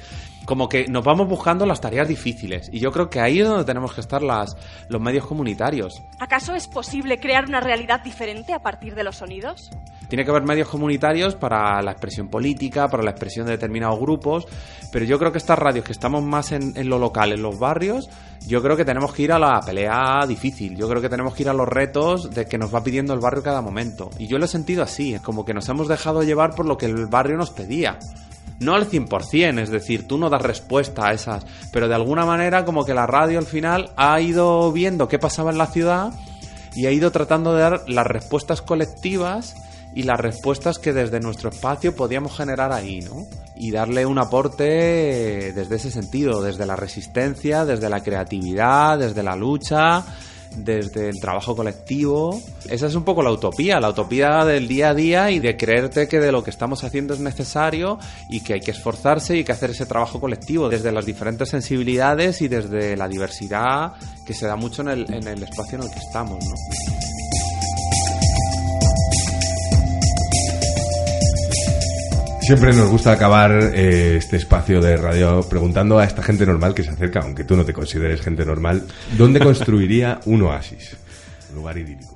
como 0.44 0.68
que 0.68 0.88
nos 0.88 1.04
vamos 1.04 1.28
buscando 1.28 1.64
las 1.64 1.80
tareas 1.80 2.08
difíciles 2.08 2.68
y 2.72 2.80
yo 2.80 2.90
creo 2.90 3.08
que 3.08 3.20
ahí 3.20 3.38
es 3.38 3.46
donde 3.46 3.64
tenemos 3.64 3.94
que 3.94 4.00
estar 4.00 4.20
las, 4.20 4.56
los 4.88 5.00
medios 5.00 5.26
comunitarios. 5.26 6.02
¿Acaso 6.18 6.56
es 6.56 6.66
posible 6.66 7.20
crear 7.20 7.44
una 7.46 7.60
realidad 7.60 8.02
diferente 8.02 8.52
a 8.52 8.62
partir 8.62 8.96
de 8.96 9.04
los 9.04 9.16
sonidos? 9.16 9.70
Tiene 10.08 10.24
que 10.24 10.30
haber 10.30 10.44
medios 10.44 10.68
comunitarios 10.68 11.34
para 11.34 11.82
la 11.82 11.92
expresión 11.92 12.28
política, 12.28 12.88
para 12.88 13.02
la 13.02 13.10
expresión 13.10 13.46
de 13.46 13.52
determinados 13.52 14.00
grupos, 14.00 14.46
pero 14.90 15.04
yo 15.04 15.18
creo 15.18 15.32
que 15.32 15.38
estas 15.38 15.58
radios 15.58 15.84
que 15.84 15.92
estamos 15.92 16.24
más 16.24 16.52
en, 16.52 16.72
en, 16.76 16.88
lo 16.88 16.98
local, 16.98 17.32
en 17.32 17.42
los 17.42 17.58
barrios, 17.58 18.08
yo 18.46 18.62
creo 18.62 18.76
que 18.76 18.84
tenemos 18.84 19.12
que 19.12 19.22
ir 19.22 19.32
a 19.32 19.38
la 19.38 19.60
pelea 19.60 20.24
difícil, 20.26 20.76
yo 20.76 20.88
creo 20.88 21.02
que 21.02 21.08
tenemos 21.08 21.34
que 21.34 21.42
ir 21.42 21.48
a 21.50 21.52
los 21.52 21.68
retos 21.68 22.30
de 22.30 22.46
que 22.46 22.56
nos 22.56 22.74
va 22.74 22.82
pidiendo 22.82 23.12
el 23.12 23.20
barrio 23.20 23.42
cada 23.42 23.60
momento. 23.60 24.10
Y 24.18 24.26
yo 24.26 24.38
lo 24.38 24.46
he 24.46 24.48
sentido 24.48 24.82
así, 24.82 25.18
como 25.22 25.44
que 25.44 25.54
nos 25.54 25.68
hemos 25.68 25.88
dejado 25.88 26.22
llevar 26.22 26.54
por 26.54 26.66
lo 26.66 26.78
que 26.78 26.86
el 26.86 27.06
barrio 27.06 27.36
nos 27.36 27.50
pedía. 27.50 27.98
No 28.60 28.74
al 28.74 28.90
100%, 28.90 29.60
es 29.60 29.70
decir, 29.70 30.08
tú 30.08 30.18
no 30.18 30.30
das 30.30 30.42
respuesta 30.42 31.08
a 31.08 31.12
esas, 31.12 31.46
pero 31.72 31.86
de 31.86 31.94
alguna 31.94 32.24
manera 32.24 32.64
como 32.64 32.84
que 32.84 32.94
la 32.94 33.06
radio 33.06 33.38
al 33.38 33.46
final 33.46 33.92
ha 33.96 34.20
ido 34.20 34.72
viendo 34.72 35.06
qué 35.06 35.18
pasaba 35.18 35.52
en 35.52 35.58
la 35.58 35.66
ciudad 35.66 36.12
y 36.74 36.86
ha 36.86 36.90
ido 36.90 37.12
tratando 37.12 37.54
de 37.54 37.62
dar 37.62 37.84
las 37.86 38.06
respuestas 38.06 38.62
colectivas 38.62 39.54
y 39.98 40.04
las 40.04 40.20
respuestas 40.20 40.78
que 40.78 40.92
desde 40.92 41.18
nuestro 41.18 41.50
espacio 41.50 41.92
podíamos 41.96 42.36
generar 42.36 42.72
ahí, 42.72 43.00
¿no? 43.00 43.26
Y 43.56 43.72
darle 43.72 44.06
un 44.06 44.20
aporte 44.20 45.52
desde 45.52 45.74
ese 45.74 45.90
sentido, 45.90 46.40
desde 46.40 46.66
la 46.66 46.76
resistencia, 46.76 47.64
desde 47.64 47.90
la 47.90 48.00
creatividad, 48.00 48.96
desde 48.96 49.24
la 49.24 49.34
lucha, 49.34 50.04
desde 50.56 51.08
el 51.08 51.18
trabajo 51.18 51.56
colectivo. 51.56 52.40
Esa 52.70 52.86
es 52.86 52.94
un 52.94 53.02
poco 53.02 53.24
la 53.24 53.32
utopía, 53.32 53.80
la 53.80 53.88
utopía 53.88 54.44
del 54.44 54.68
día 54.68 54.90
a 54.90 54.94
día 54.94 55.32
y 55.32 55.40
de 55.40 55.56
creerte 55.56 56.06
que 56.06 56.20
de 56.20 56.30
lo 56.30 56.44
que 56.44 56.50
estamos 56.50 56.84
haciendo 56.84 57.14
es 57.14 57.18
necesario 57.18 57.98
y 58.30 58.42
que 58.42 58.52
hay 58.52 58.60
que 58.60 58.70
esforzarse 58.70 59.36
y 59.36 59.42
que 59.42 59.50
hacer 59.50 59.70
ese 59.70 59.86
trabajo 59.86 60.20
colectivo 60.20 60.68
desde 60.68 60.92
las 60.92 61.06
diferentes 61.06 61.48
sensibilidades 61.48 62.40
y 62.40 62.46
desde 62.46 62.96
la 62.96 63.08
diversidad 63.08 63.94
que 64.24 64.32
se 64.32 64.46
da 64.46 64.54
mucho 64.54 64.82
en 64.82 64.90
el, 64.90 65.42
espacio 65.42 65.76
en 65.76 65.82
el 65.82 65.90
que 65.90 65.98
estamos, 65.98 66.38
¿no? 66.38 67.17
Siempre 72.48 72.72
nos 72.72 72.88
gusta 72.88 73.12
acabar 73.12 73.52
eh, 73.74 74.16
este 74.16 74.38
espacio 74.38 74.80
de 74.80 74.96
radio 74.96 75.46
preguntando 75.50 75.98
a 75.98 76.04
esta 76.04 76.22
gente 76.22 76.46
normal 76.46 76.72
que 76.72 76.82
se 76.82 76.88
acerca, 76.88 77.20
aunque 77.20 77.44
tú 77.44 77.54
no 77.54 77.62
te 77.66 77.74
consideres 77.74 78.22
gente 78.22 78.42
normal, 78.46 78.86
¿dónde 79.18 79.38
construiría 79.38 80.18
un 80.24 80.40
oasis? 80.40 80.96
Un 81.50 81.56
lugar 81.56 81.76
idílico. 81.76 82.14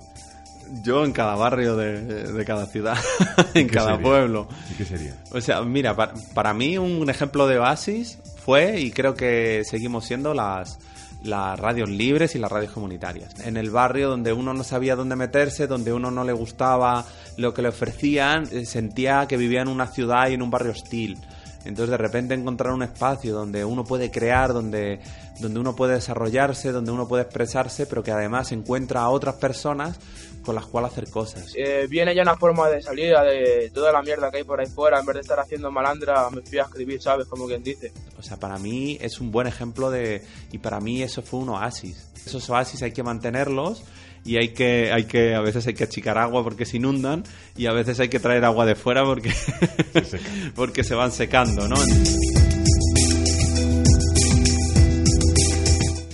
Yo 0.83 1.05
en 1.05 1.13
cada 1.13 1.35
barrio 1.35 1.77
de, 1.77 2.33
de 2.33 2.45
cada 2.47 2.65
ciudad, 2.65 2.97
en 3.53 3.69
cada 3.69 3.91
sería? 3.91 4.03
pueblo. 4.03 4.49
¿Y 4.71 4.75
qué 4.75 4.87
sería? 4.87 5.15
O 5.33 5.41
sea, 5.43 5.61
mira, 5.61 5.95
para, 5.95 6.15
para 6.33 6.55
mí 6.55 6.79
un 6.79 7.11
ejemplo 7.11 7.47
de 7.47 7.59
oasis 7.59 8.19
fue, 8.43 8.81
y 8.81 8.91
creo 8.91 9.15
que 9.15 9.65
seguimos 9.67 10.07
siendo 10.07 10.33
las, 10.33 10.79
las 11.25 11.59
radios 11.59 11.89
libres 11.89 12.35
y 12.35 12.39
las 12.39 12.51
radios 12.51 12.73
comunitarias. 12.73 13.41
En 13.41 13.57
el 13.57 13.71
barrio 13.71 14.09
donde 14.09 14.33
uno 14.33 14.55
no 14.55 14.65
sabía 14.65 14.97
dónde 14.97 15.17
meterse, 15.17 15.67
donde 15.67 15.93
uno 15.93 16.11
no 16.11 16.25
le 16.25 16.33
gustaba 16.33 17.05
lo 17.37 17.55
que 17.55 17.63
le 17.63 17.69
ofrecían, 17.69 18.49
eh, 18.51 18.67
sentía 18.67 19.27
que 19.27 19.37
vivía 19.37 19.63
en 19.63 19.69
una 19.69 19.87
ciudad 19.87 20.29
y 20.29 20.35
en 20.35 20.43
un 20.43 20.51
barrio 20.51 20.73
hostil. 20.73 21.19
Entonces 21.65 21.91
de 21.91 21.97
repente 21.97 22.35
encontrar 22.35 22.73
un 22.73 22.83
espacio 22.83 23.35
donde 23.35 23.65
uno 23.65 23.85
puede 23.85 24.11
crear, 24.11 24.53
donde, 24.53 25.01
donde 25.39 25.61
uno 25.61 25.77
puede 25.77 25.95
desarrollarse, 25.95 26.73
donde 26.73 26.91
uno 26.91 27.07
puede 27.07 27.23
expresarse, 27.23 27.87
pero 27.87 28.03
que 28.03 28.11
además 28.11 28.51
encuentra 28.51 29.03
a 29.03 29.11
otras 29.11 29.37
personas 29.37 29.99
con 30.43 30.55
las 30.55 30.67
cuales 30.67 30.93
hacer 30.93 31.09
cosas. 31.11 31.53
Eh, 31.57 31.87
viene 31.89 32.15
ya 32.15 32.23
una 32.23 32.37
forma 32.37 32.69
de 32.69 32.83
salida 32.83 33.23
de 33.23 33.71
toda 33.73 33.93
la 33.93 34.03
mierda 34.03 34.31
que 34.31 34.39
hay 34.39 34.45
por 34.45 34.61
ahí 34.61 34.67
fuera, 34.67 35.01
en 35.01 35.07
vez 35.07 35.15
de 35.15 35.21
estar 35.21 35.39
haciendo 35.41 35.71
malandra, 35.71 36.29
me 36.31 36.43
fui 36.43 36.59
a 36.59 36.63
escribir, 36.63 37.01
¿sabes? 37.01 37.27
Como 37.27 37.47
quien 37.47 37.63
dice. 37.63 37.93
O 38.19 38.23
sea, 38.23 38.37
para 38.37 38.59
mí 38.59 38.99
es 39.01 39.21
un 39.21 39.31
buen 39.31 39.47
ejemplo 39.47 39.91
de... 39.91 40.23
Y 40.51 40.59
para 40.59 40.81
mí 40.81 41.03
eso 41.03 41.23
fue 41.23 41.41
un 41.41 41.51
oasis. 41.51 42.09
Esos 42.27 42.49
oasis 42.51 42.83
hay 42.83 42.93
que 42.93 43.03
mantenerlos 43.03 43.83
y 44.25 44.37
hay 44.37 44.51
que, 44.51 44.93
hay 44.93 45.05
que, 45.05 45.35
a 45.35 45.41
veces 45.41 45.67
hay 45.67 45.75
que 45.75 45.85
achicar 45.85 46.19
agua 46.19 46.45
porque 46.45 46.65
se 46.65 46.77
inundan 46.77 47.25
y 47.57 47.67
a 47.67 47.73
veces 47.73 47.99
hay 48.01 48.09
que 48.09 48.21
traer 48.21 48.45
agua 48.45 48.67
de 48.67 48.75
fuera 48.75 49.05
porque, 49.05 49.33
porque 50.55 50.85
se 50.85 50.95
van 50.95 51.11
secando, 51.11 51.69
¿no? 51.69 51.77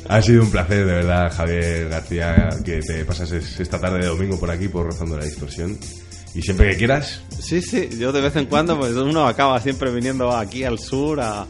Ha 0.08 0.22
sido 0.22 0.42
un 0.42 0.50
placer, 0.50 0.78
de 0.86 0.92
verdad, 0.92 1.30
Javier 1.34 1.88
García, 1.88 2.48
que 2.64 2.80
te 2.80 3.04
pasases 3.04 3.60
esta 3.60 3.78
tarde 3.78 3.98
de 4.00 4.06
domingo 4.06 4.38
por 4.40 4.50
aquí, 4.50 4.68
por 4.68 4.86
Rozando 4.86 5.18
la 5.18 5.24
Distorsión. 5.24 5.76
Y 6.34 6.42
siempre 6.42 6.70
que 6.70 6.76
quieras. 6.78 7.20
Sí, 7.40 7.60
sí, 7.60 7.88
yo 7.98 8.12
de 8.12 8.20
vez 8.20 8.34
en 8.36 8.46
cuando, 8.46 8.78
pues 8.78 8.94
uno 8.94 9.26
acaba 9.26 9.60
siempre 9.60 9.90
viniendo 9.90 10.34
aquí 10.34 10.64
al 10.64 10.78
sur, 10.78 11.20
a, 11.20 11.46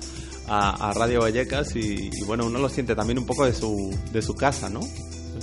a, 0.49 0.91
a 0.91 0.93
Radio 0.95 1.21
Vallecas, 1.21 1.77
y, 1.77 2.11
y, 2.13 2.25
bueno, 2.27 2.47
uno 2.47 2.59
lo 2.59 2.69
siente 2.69 2.95
también 2.97 3.19
un 3.19 3.27
poco 3.27 3.45
de 3.45 3.53
su, 3.53 3.97
de 4.13 4.23
su 4.23 4.35
casa, 4.35 4.69
¿no? 4.69 4.81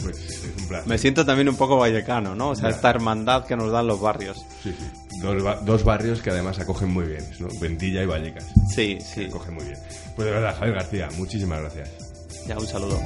Pues 0.03 0.17
es 0.17 0.43
un 0.59 0.67
placer. 0.67 0.87
Me 0.87 0.97
siento 0.97 1.25
también 1.25 1.47
un 1.47 1.55
poco 1.55 1.77
vallecano, 1.77 2.35
¿no? 2.35 2.49
O 2.49 2.55
sea, 2.55 2.69
Ya. 2.69 2.75
esta 2.75 2.89
hermandad 2.89 3.45
que 3.45 3.55
nos 3.55 3.71
dan 3.71 3.87
los 3.87 4.01
barrios. 4.01 4.37
Sí, 4.61 4.73
sí. 4.77 5.19
Dos, 5.21 5.41
ba- 5.41 5.59
dos 5.63 5.83
barrios 5.85 6.21
que 6.21 6.31
además 6.31 6.59
acogen 6.59 6.89
muy 6.91 7.05
bien, 7.05 7.23
¿no? 7.39 7.47
Ventilla 7.61 8.03
y 8.03 8.05
Vallecas. 8.05 8.45
Sí, 8.73 8.97
sí. 9.01 9.25
Acogen 9.25 9.53
muy 9.53 9.63
bien. 9.63 9.77
Pues 10.17 10.25
de 10.27 10.33
verdad, 10.33 10.53
Javier 10.57 10.75
García, 10.75 11.07
muchísimas 11.17 11.61
gracias. 11.61 11.89
Ya, 12.47 12.57
un 12.59 12.67
saludo. 12.67 12.99